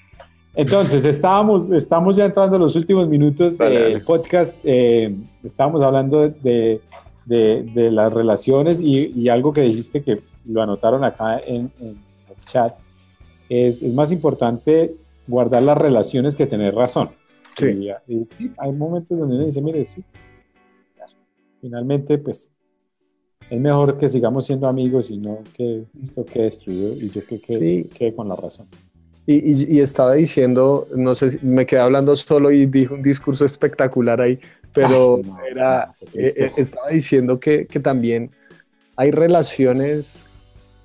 [0.56, 4.58] Entonces, estábamos, estamos ya entrando en los últimos minutos del podcast.
[4.64, 6.82] Eh, estábamos hablando de,
[7.26, 11.96] de, las relaciones y, y, algo que dijiste que lo anotaron acá en, el
[12.46, 12.76] chat,
[13.50, 14.96] es, es, más importante
[15.28, 17.12] guardar las relaciones que tener razón.
[17.58, 17.90] Sí.
[18.58, 20.04] hay momentos donde uno dice, mire, sí,
[21.60, 22.52] finalmente, pues,
[23.50, 27.40] es mejor que sigamos siendo amigos y no que esto quede destruido y yo que
[27.40, 28.68] quede, con la razón.
[29.28, 33.46] Y, y, estaba diciendo, no sé, si me quedé hablando solo y dije un discurso
[33.46, 34.40] espectacular ahí,
[34.74, 38.32] pero era, e, e, estaba diciendo que, que, también
[38.96, 40.26] hay relaciones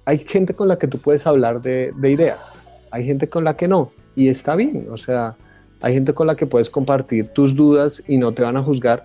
[0.06, 2.52] hay gente con la que tú puedes hablar de, ideas,
[2.92, 5.36] hay gente con la que no, y está bien, o sea,
[5.82, 9.02] hay gente con la que puedes compartir tus dudas y no te van a juzgar,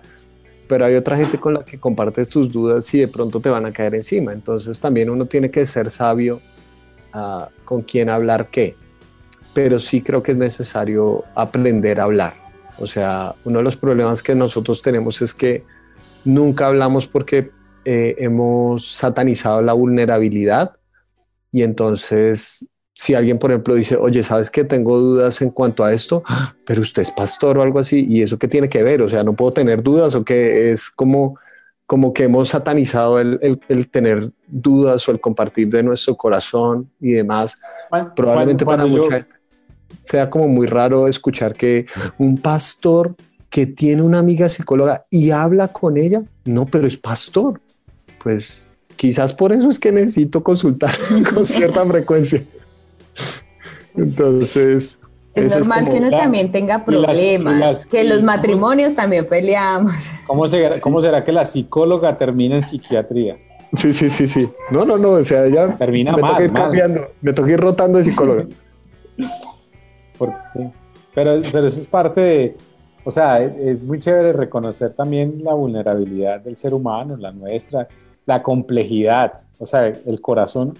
[0.68, 3.66] pero hay otra gente con la que compartes tus dudas y de pronto te van
[3.66, 4.32] a caer encima.
[4.32, 6.40] Entonces también uno tiene que ser sabio
[7.12, 8.74] ah, con quién hablar qué.
[9.52, 12.32] Pero sí creo que es necesario aprender a hablar.
[12.78, 15.62] O sea, uno de los problemas que nosotros tenemos es que
[16.24, 17.50] nunca hablamos porque
[17.84, 20.76] eh, hemos satanizado la vulnerabilidad
[21.52, 25.92] y entonces, si alguien, por ejemplo, dice, oye, ¿sabes que tengo dudas en cuanto a
[25.92, 26.24] esto?
[26.64, 29.02] Pero usted es pastor o algo así, ¿y eso qué tiene que ver?
[29.02, 31.38] O sea, no puedo tener dudas o que es como,
[31.86, 37.12] como que hemos satanizado el, el, tener dudas o el compartir de nuestro corazón y
[37.12, 37.60] demás.
[38.16, 39.42] Probablemente para mucha gente
[40.00, 41.86] sea como muy raro escuchar que
[42.18, 43.14] un pastor
[43.50, 47.60] que tiene una amiga psicóloga y habla con ella, no, pero es pastor.
[48.22, 48.71] Pues
[49.02, 50.92] Quizás por eso es que necesito consultar
[51.34, 52.44] con cierta frecuencia.
[53.96, 55.00] Entonces...
[55.34, 59.92] Es normal que uno también tenga problemas, que los matrimonios también peleamos.
[60.24, 63.38] ¿Cómo será, ¿Cómo será que la psicóloga termina en psiquiatría?
[63.74, 64.48] Sí, sí, sí, sí.
[64.70, 67.98] No, no, no, o sea, ya termina me toca ir cambiando, me toca ir rotando
[67.98, 68.46] de psicóloga.
[70.52, 70.60] sí.
[71.12, 72.56] pero, pero eso es parte de,
[73.02, 77.88] o sea, es muy chévere reconocer también la vulnerabilidad del ser humano, la nuestra,
[78.26, 80.74] la complejidad, o sea, el corazón,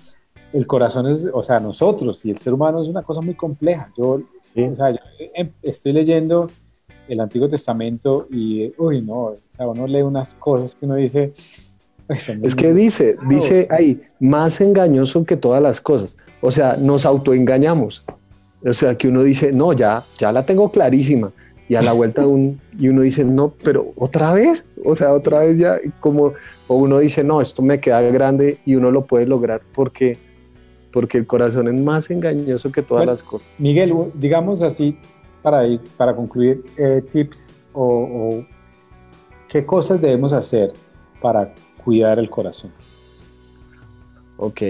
[0.53, 3.91] el corazón es, o sea, nosotros y el ser humano es una cosa muy compleja.
[3.97, 4.21] Yo,
[4.55, 4.99] o sea, yo
[5.35, 6.51] em, estoy leyendo
[7.09, 11.33] el Antiguo Testamento y, uy, no, o sea, uno lee unas cosas que uno dice...
[12.09, 16.19] Es que dice, dice ahí, más engañoso que todas las cosas.
[16.43, 18.05] O sea, nos autoengañamos.
[18.63, 21.33] O sea, que uno dice, no, ya, ya la tengo clarísima
[21.69, 25.15] y a la vuelta de un, y uno dice, no, pero otra vez, o sea,
[25.15, 26.35] otra vez ya, como,
[26.73, 30.19] o uno dice, no, esto me queda grande y uno lo puede lograr porque,
[30.93, 33.47] porque el corazón es más engañoso que todas las cosas.
[33.59, 34.97] Miguel, digamos así,
[35.43, 35.63] para,
[35.97, 38.47] para concluir, eh, tips o, o
[39.49, 40.73] qué cosas debemos hacer
[41.21, 41.55] para
[41.85, 42.73] cuidar el corazón.
[44.37, 44.63] Ok,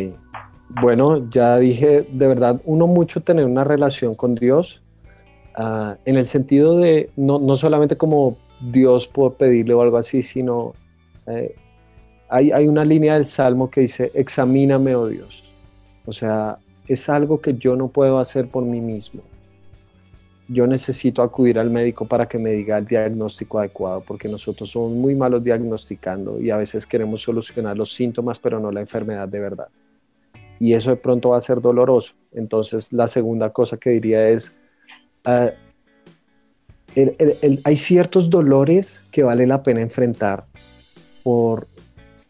[0.80, 4.82] bueno, ya dije, de verdad, uno mucho tener una relación con Dios,
[5.54, 10.22] Ah, en el sentido de no, no, solamente como Dios por pedirle o algo así,
[10.22, 10.72] sino
[11.26, 11.54] eh,
[12.32, 15.44] hay, una línea del Salmo que dice, examíname, oh Dios.
[16.06, 16.58] O sea,
[16.88, 19.22] es algo que yo no puedo hacer por mí mismo.
[20.48, 24.92] Yo necesito acudir al médico para que me diga el diagnóstico adecuado, porque nosotros somos
[24.92, 29.40] muy malos diagnosticando y a veces queremos solucionar los síntomas, pero no la enfermedad de
[29.40, 29.68] verdad.
[30.58, 32.14] Y eso de pronto va a ser doloroso.
[32.32, 34.52] Entonces, la segunda cosa que diría es,
[35.24, 35.52] Ah,
[37.64, 40.44] hay ciertos dolores que vale la pena enfrentar
[41.22, 41.68] por,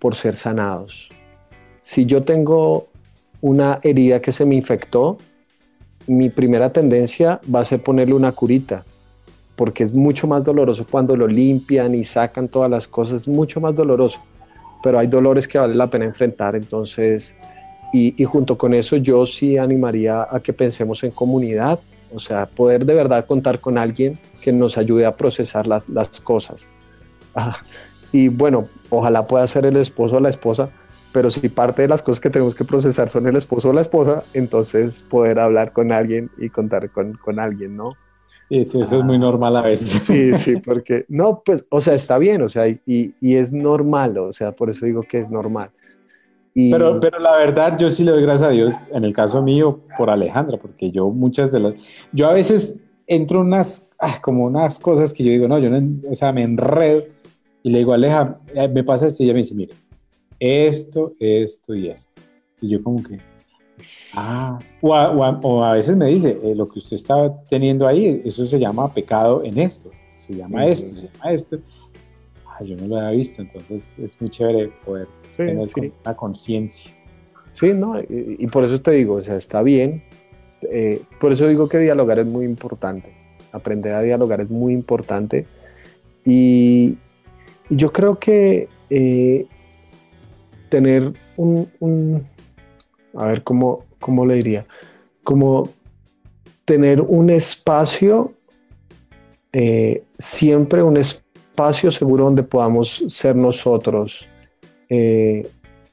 [0.02, 1.08] por ser sanados.
[1.80, 2.88] Si yo tengo
[3.40, 5.16] una herida que se me infectó,
[6.08, 8.84] mi primera tendencia va a ser ponerle una curita,
[9.54, 13.60] porque es mucho más doloroso cuando lo limpian y sacan todas las cosas, es mucho
[13.60, 14.18] más doloroso,
[14.82, 17.36] pero hay dolores que vale la pena enfrentar, entonces,
[17.92, 21.78] y, junto con eso yo sí animaría a que pensemos en comunidad,
[22.12, 26.08] o sea, poder de verdad contar con alguien que nos ayude a procesar las, las
[26.20, 26.68] cosas.
[27.36, 27.54] Ah,
[28.12, 30.70] y bueno, ojalá pueda ser el esposo o la esposa,
[31.12, 33.80] pero si parte de las cosas que tenemos que procesar son el esposo o la
[33.80, 37.94] esposa, entonces poder hablar con alguien y contar con, con alguien, ¿no?
[38.50, 39.88] Eso, eso es muy normal a veces.
[40.02, 44.18] Sí, sí, porque no, pues, o sea, está bien, o sea, y, y es normal,
[44.18, 45.70] o sea, por eso digo que es normal.
[46.54, 49.40] Y, Pero, pero la verdad, yo sí le doy gracias a Dios, en el caso
[49.42, 51.74] mío, por Alejandra, porque yo muchas de las...
[52.12, 55.70] Yo a veces entro en unas, ah, como unas cosas que yo digo, no, yo
[55.70, 57.04] no, o sea, me enredo
[57.62, 59.74] y le digo, Aleja, eh, me pasa esto y ella me dice, mire,
[60.40, 62.20] esto, esto y esto.
[62.60, 63.18] Y yo como que,
[64.14, 67.32] ah, o a, o a- o a veces me dice, eh, lo que usted está
[67.48, 70.72] teniendo ahí, eso se llama pecado en esto, se llama Ujú.
[70.72, 71.58] esto, se llama esto.
[72.46, 75.92] Ah, yo no lo había visto, entonces es muy chévere poder sí, tener sí.
[76.04, 76.90] una conciencia.
[77.50, 80.02] Sí, no, y, y por eso te digo, o sea, está bien.
[80.70, 83.12] eh, por eso digo que dialogar es muy importante.
[83.52, 85.46] Aprender a dialogar es muy importante.
[86.24, 86.96] Y
[87.76, 89.46] yo creo que eh,
[90.68, 92.26] tener un,
[93.14, 94.66] a ver, ¿cómo, ¿cómo le diría?
[95.22, 95.68] Como
[96.64, 98.32] tener un espacio,
[99.52, 104.26] eh, siempre un espacio seguro donde podamos ser nosotros.
[104.88, 105.48] eh,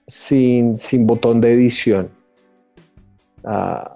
[0.10, 2.10] sin, sin botón de edición.
[3.44, 3.96] Ah,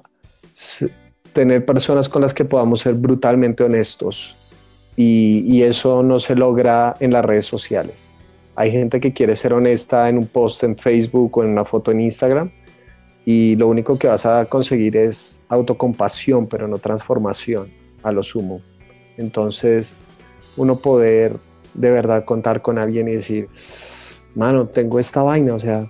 [1.34, 4.36] tener personas con las que podamos ser brutalmente honestos.
[4.96, 8.14] Y, eso no se logra en las redes sociales.
[8.56, 11.92] Hay gente que quiere ser honesta en un post en Facebook o en una foto
[11.92, 12.52] en Instagram
[13.26, 17.70] y lo único que vas a conseguir es autocompasión, pero no transformación
[18.04, 18.62] a lo sumo.
[19.18, 19.98] Entonces,
[20.58, 21.38] uno poder
[21.74, 23.48] de verdad contar con alguien y decir,
[24.36, 25.90] mano, tengo esta vaina, o sea,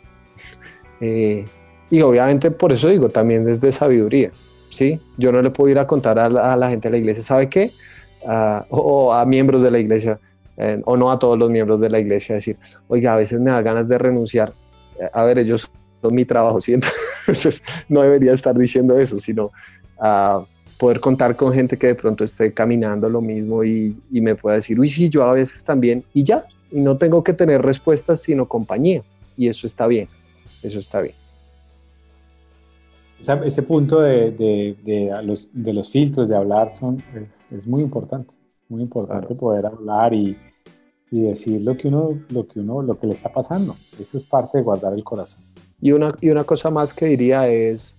[1.01, 1.45] eh,
[1.89, 4.31] y obviamente por eso digo, también desde sabiduría,
[4.69, 5.01] ¿sí?
[5.17, 7.23] Yo no le puedo ir a contar a la, a la gente de la iglesia,
[7.23, 7.71] ¿sabe qué?
[8.69, 10.19] O, o a miembros de la iglesia,
[10.57, 12.57] eh, o no a todos los miembros de la iglesia, decir,
[12.87, 14.53] oiga, a veces me da ganas de renunciar.
[14.99, 15.69] Eh, A ver, ellos
[16.01, 16.73] son mi trabajo, ¿sí?
[16.73, 19.51] Entonces no debería estar diciendo eso, sino
[19.99, 20.43] a
[20.77, 24.55] poder contar con gente que de pronto esté caminando lo mismo y, y me pueda
[24.57, 28.21] decir, uy, sí, yo a veces también, y ya, y no tengo que tener respuestas,
[28.21, 29.01] sino compañía,
[29.37, 30.07] y eso está bien,
[30.61, 31.15] eso está bien.
[33.23, 37.65] Esa- ese punto de, de- de los, de los filtros, de hablar, son, es, es
[37.67, 38.33] muy importante.
[38.67, 39.39] Muy importante Claro.
[39.39, 40.37] poder hablar y,
[41.09, 43.77] y decir lo que, uno, lo, que uno, lo que le está pasando.
[43.97, 45.41] Eso es parte de guardar el corazón.
[45.79, 47.95] Y una, y una cosa más que diría es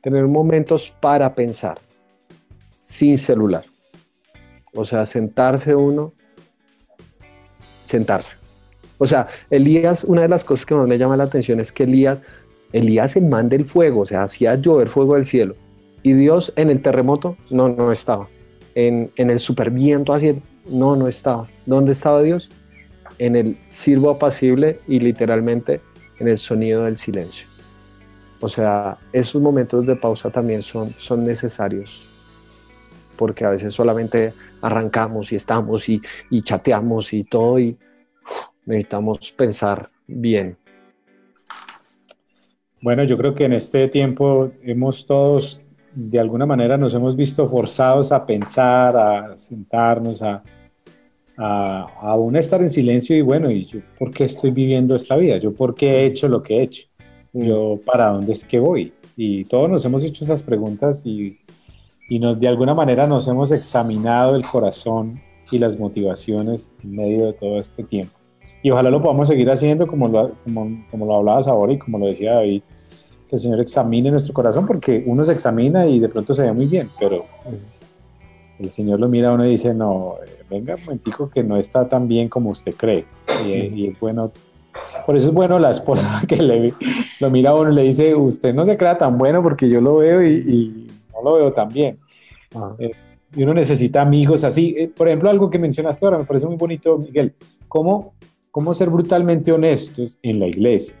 [0.00, 1.78] tener momentos para pensar,
[2.80, 3.62] sin celular.
[4.74, 6.12] O sea, sentarse uno,
[7.84, 8.32] sentarse.
[8.98, 11.82] O sea, Elías, una de las cosas que más me llama la atención es que
[11.84, 12.18] Elías,
[12.76, 15.56] Elías el man del fuego, o sea, hacía llover fuego del cielo.
[16.02, 18.28] Y Dios en el terremoto, no, no estaba.
[18.74, 21.48] En, en el superviento así, no, no estaba.
[21.64, 22.50] ¿Dónde estaba Dios?
[23.18, 25.80] En el sirvo apacible y literalmente
[26.18, 27.48] en el sonido del silencio.
[28.40, 32.06] O sea, esos momentos de pausa también son, son necesarios,
[33.16, 37.78] porque a veces solamente arrancamos y estamos y, y chateamos y todo y
[38.66, 40.58] necesitamos pensar bien.
[42.86, 45.60] Bueno, yo creo que en este tiempo hemos todos,
[45.92, 50.40] de alguna manera, nos hemos visto forzados a pensar, a sentarnos, a,
[51.36, 55.16] a, a aún estar en silencio y bueno, ¿y yo por qué estoy viviendo esta
[55.16, 55.36] vida?
[55.38, 56.86] ¿Yo por qué he hecho lo que he hecho?
[57.32, 58.92] ¿Yo para dónde es que voy?
[59.16, 61.40] Y todos nos hemos hecho esas preguntas y,
[62.08, 65.20] y nos, de alguna manera nos hemos examinado el corazón
[65.50, 68.16] y las motivaciones en medio de todo este tiempo.
[68.62, 71.98] Y ojalá lo podamos seguir haciendo como lo, como, como lo hablabas ahora y como
[71.98, 72.62] lo decía David,
[73.28, 76.52] que el Señor examine nuestro corazón porque uno se examina y de pronto se ve
[76.52, 77.24] muy bien, pero
[78.58, 81.56] el Señor lo mira a uno y dice, no, eh, venga un momentico que no
[81.56, 83.04] está tan bien como usted cree.
[83.44, 84.32] Y, y es bueno,
[85.04, 86.74] por eso es bueno la esposa que le,
[87.20, 89.80] lo mira a uno y le dice, usted no se crea tan bueno porque yo
[89.80, 91.98] lo veo y, y no lo veo tan bien.
[92.54, 92.74] Ah,
[93.34, 94.74] Y uno necesita amigos así.
[94.78, 97.34] Eh, Por ejemplo, algo que mencionaste ahora me parece muy bonito, Miguel.
[97.68, 98.14] ¿Cómo,
[98.50, 100.94] cómo ser brutalmente honestos en la iglesia?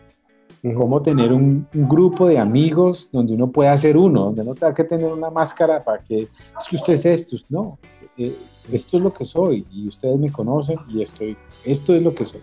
[0.74, 4.74] Cómo tener un, un grupo de amigos donde uno pueda ser uno, donde no tenga
[4.74, 6.28] que tener una máscara para que es
[6.68, 7.36] que usted es esto.
[7.48, 7.78] No,
[8.18, 8.34] eh,
[8.72, 12.24] esto es lo que soy y ustedes me conocen y estoy, esto es lo que
[12.24, 12.40] soy.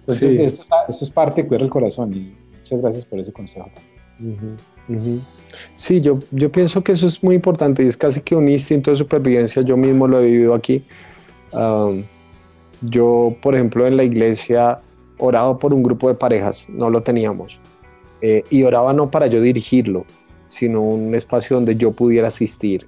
[0.00, 0.42] Entonces, Sí.
[0.42, 3.68] esto, es- esto es parte de cuidar el corazón y muchas gracias por ese consejo.
[4.18, 5.20] Ujú, ujú.
[5.76, 8.90] Sí, yo, yo pienso que eso es muy importante y es casi que un instinto
[8.90, 9.62] de supervivencia.
[9.62, 10.82] Yo mismo lo he vivido aquí.
[11.52, 12.02] Um,
[12.80, 14.80] yo, por ejemplo, en la iglesia
[15.22, 17.58] oraba por un grupo de parejas, no lo teníamos.
[18.20, 20.04] Eh, y oraba no para yo dirigirlo,
[20.48, 22.86] sino un espacio donde yo pudiera asistir.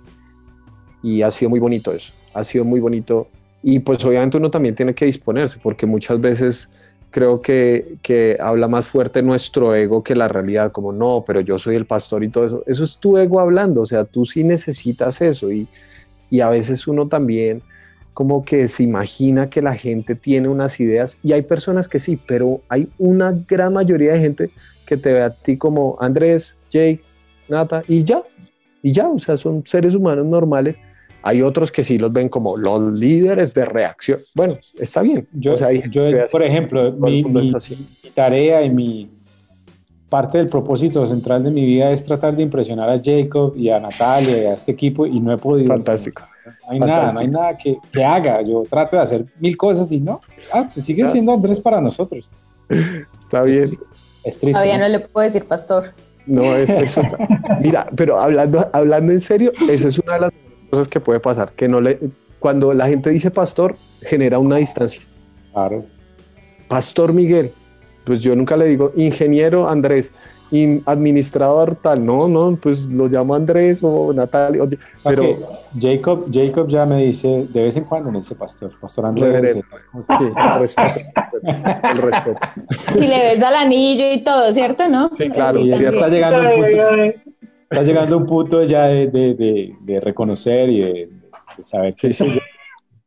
[1.03, 3.29] Y ha sido muy bonito eso, ha sido muy bonito.
[3.63, 6.69] Y pues obviamente uno también tiene que disponerse, porque muchas veces
[7.11, 11.57] creo que, que habla más fuerte nuestro ego que la realidad, como no, pero yo
[11.59, 12.65] soy el pastor y todo eso.
[12.67, 15.69] Eso es tu ego hablando, o sea, tú sí necesitas eso y,
[16.31, 17.63] y a veces uno también
[18.15, 22.17] como que se imagina que la gente tiene unas ideas y hay personas que sí,
[22.27, 24.51] pero hay una gran mayoría de gente
[24.87, 27.01] que te ve a ti como Andrés, Jake,
[27.49, 28.23] Nata y ya,
[28.83, 30.77] y ya, o sea, son seres humanos normales.
[31.23, 34.21] Hay otros que sí los ven como los líderes de reacción.
[34.35, 35.27] Bueno, está bien.
[35.33, 37.51] Yo, o sea, yo por ejemplo, mi, mi-
[38.05, 39.11] mi tarea y mi
[40.09, 43.81] parte del propósito central de mi vida es tratar de impresionar a Jacob y a
[43.81, 45.69] Natalia y a este equipo y no he podido.
[45.69, 46.23] Fantástico.
[46.45, 48.43] No hay nada, no hay nada que, que haga.
[48.43, 50.21] Yo trato de hacer mil cosas y no.
[50.53, 51.13] Ah, usted sigue Claro.
[51.13, 52.31] siendo Andrés para nosotros.
[53.21, 53.79] Está bien.
[54.25, 54.53] Es triste.
[54.53, 54.89] Todavía ¿no?
[54.89, 55.85] le puedo decir pastor.
[56.27, 57.19] No, es, eso está.
[57.61, 60.31] Mira, pero hablando, hablando en serio, esa es una de las
[60.71, 61.99] cosas que puede pasar, que no le,
[62.39, 65.03] cuando la gente dice pastor, genera una distancia.
[65.53, 65.85] Claro.
[66.69, 67.53] Pastor Miguel,
[68.05, 70.13] pues yo nunca le digo ingeniero Andrés,
[70.87, 75.25] administrador tal, no, no, pues lo llamo Andrés o Natalia, oye, pero
[75.79, 79.53] Jacob, Jacob ya me dice de vez en cuando me dice pastor, pastor Andrés.
[79.55, 79.61] Sí,
[80.37, 81.01] el respeto,
[81.91, 82.41] el respeto.
[82.97, 84.89] Y le ves al anillo y todo, ¿cierto?
[84.89, 85.09] ¿No?
[85.09, 85.95] Sí, claro, Sí, ya también.
[85.95, 86.79] está llegando un punto,
[87.71, 91.09] está llegando un punto ya de, de- de- de reconocer y de,
[91.57, 92.39] de saber que Sí, sí,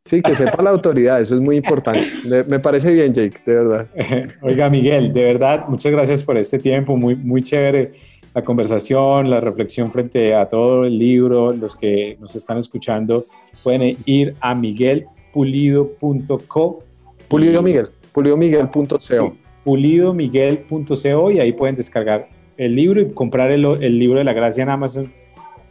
[0.08, 2.08] sí, que sepa la autoridad, eso es muy importante.
[2.48, 3.88] Me, parece bien, Jake, de verdad.
[4.42, 7.94] Oiga, Miguel, de verdad, muchas gracias por este tiempo, muy, muy chévere
[8.38, 11.52] la conversación, la reflexión frente a todo el libro.
[11.54, 13.26] Los que nos están escuchando
[13.64, 16.84] pueden ir a miguelpulido.co.
[17.28, 19.00] Pulido Miguel, pulidomiguel.co.
[19.00, 19.16] Sí,
[19.64, 24.62] pulidomiguel.co y ahí pueden descargar el libro y comprar el, el libro de la gracia
[24.62, 25.12] en Amazon.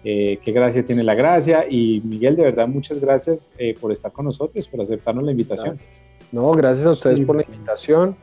[0.09, 1.65] Eh, qué gracia tiene la gracia.
[1.69, 5.75] Y Miguel, de verdad, muchas gracias eh, por estar con nosotros, por aceptarnos la invitación.
[6.31, 7.25] No, gracias a ustedes Sí.
[7.25, 8.17] por la invitación.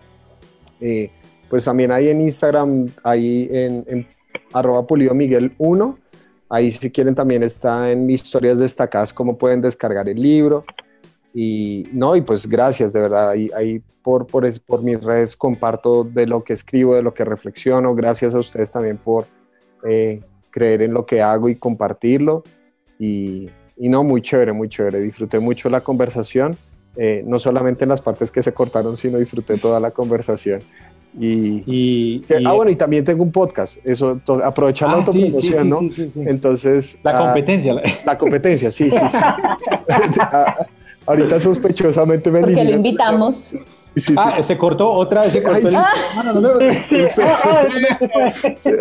[0.79, 1.09] Eh,
[1.49, 4.07] pues también hay en Instagram, ahí en, en
[4.53, 5.97] arroba pulido miguel 1.
[6.47, 10.63] Ahí si quieren también está en historias destacadas cómo pueden descargar el libro.
[11.34, 13.29] Y no, y pues gracias, de verdad.
[13.31, 17.13] Ahí, ahí por, por, es- por mis redes comparto de lo que escribo, de lo
[17.13, 17.93] que reflexiono.
[17.93, 19.25] Gracias a ustedes también por
[19.86, 20.21] eh,
[20.54, 22.43] creer en lo que hago y compartirlo.
[22.99, 25.01] Y, y no, muy chévere, muy chévere.
[25.01, 26.56] Disfruté mucho la conversación
[26.95, 30.62] eh, no solamente en las partes que se cortaron, sino disfruté toda la conversación.
[31.20, 35.24] Y, Y, y- ah, bueno, y también tengo un podcast, eso, aprovechar la Ah, sí,
[35.24, 35.80] autopromoción, sí, sí, ¿no?
[35.80, 36.22] sí, sí, sí.
[36.28, 37.76] Entonces, La ah, competencia.
[38.06, 39.18] la competencia, sí, sí, sí.
[40.22, 40.56] Ah,
[41.06, 43.36] Ahorita sospechosamente me Porque lo invitamos.
[43.95, 46.16] Sí, sí, Ah, se cortó otra vez, se cortó Ay, el- sí.
[46.16, 46.74] Mano, no me-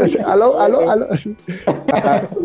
[0.09, 0.18] sí.
[0.25, 1.07] Aló, aló, aló.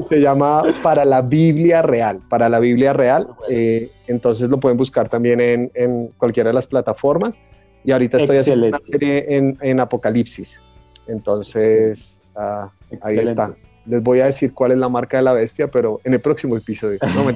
[0.10, 3.28] Se llama Para la Biblia Real, para la Biblia Real.
[3.50, 7.40] eh, entonces lo pueden buscar también en, en cualquiera de las plataformas.
[7.84, 10.62] Y ahorita estoy haciendo una serie en, en Apocalipsis.
[11.08, 12.70] Entonces, ah,
[13.02, 13.54] ahí está.
[13.88, 16.58] Les voy a decir cuál es la marca de la bestia, pero en el próximo
[16.58, 17.00] episodio.
[17.16, 17.30] No,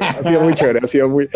[0.00, 1.28] ha sido muy chévere, ha sido muy,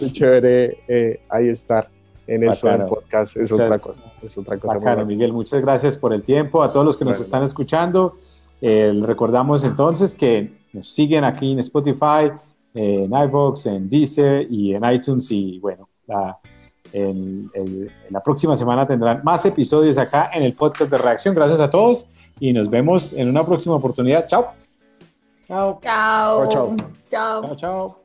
[0.00, 1.88] muy chévere eh, ahí estar
[2.26, 3.36] en eso, en podcast.
[3.36, 4.00] Es otra cosa.
[4.22, 4.78] Es otra cosa.
[4.78, 5.04] Bacano.
[5.04, 6.62] Miguel, muchas gracias por el tiempo.
[6.62, 7.24] A todos los que nos Bueno.
[7.24, 8.16] están escuchando,
[8.60, 12.30] eh, recordamos entonces que nos siguen aquí en Spotify,
[12.74, 15.30] en iVoox, en Deezer y en iTunes.
[15.30, 16.38] Y bueno, la,
[18.10, 21.34] la próxima semana tendrán más episodios acá en el podcast de Reacción.
[21.34, 22.06] Gracias a todos
[22.42, 24.26] y nos vemos en una próxima oportunidad.
[24.26, 24.50] Chao.
[25.46, 25.78] Chao.
[25.80, 26.50] Chao.
[26.50, 26.76] Chao, chao.
[27.08, 27.42] Chao.
[27.42, 28.01] Chao, chao.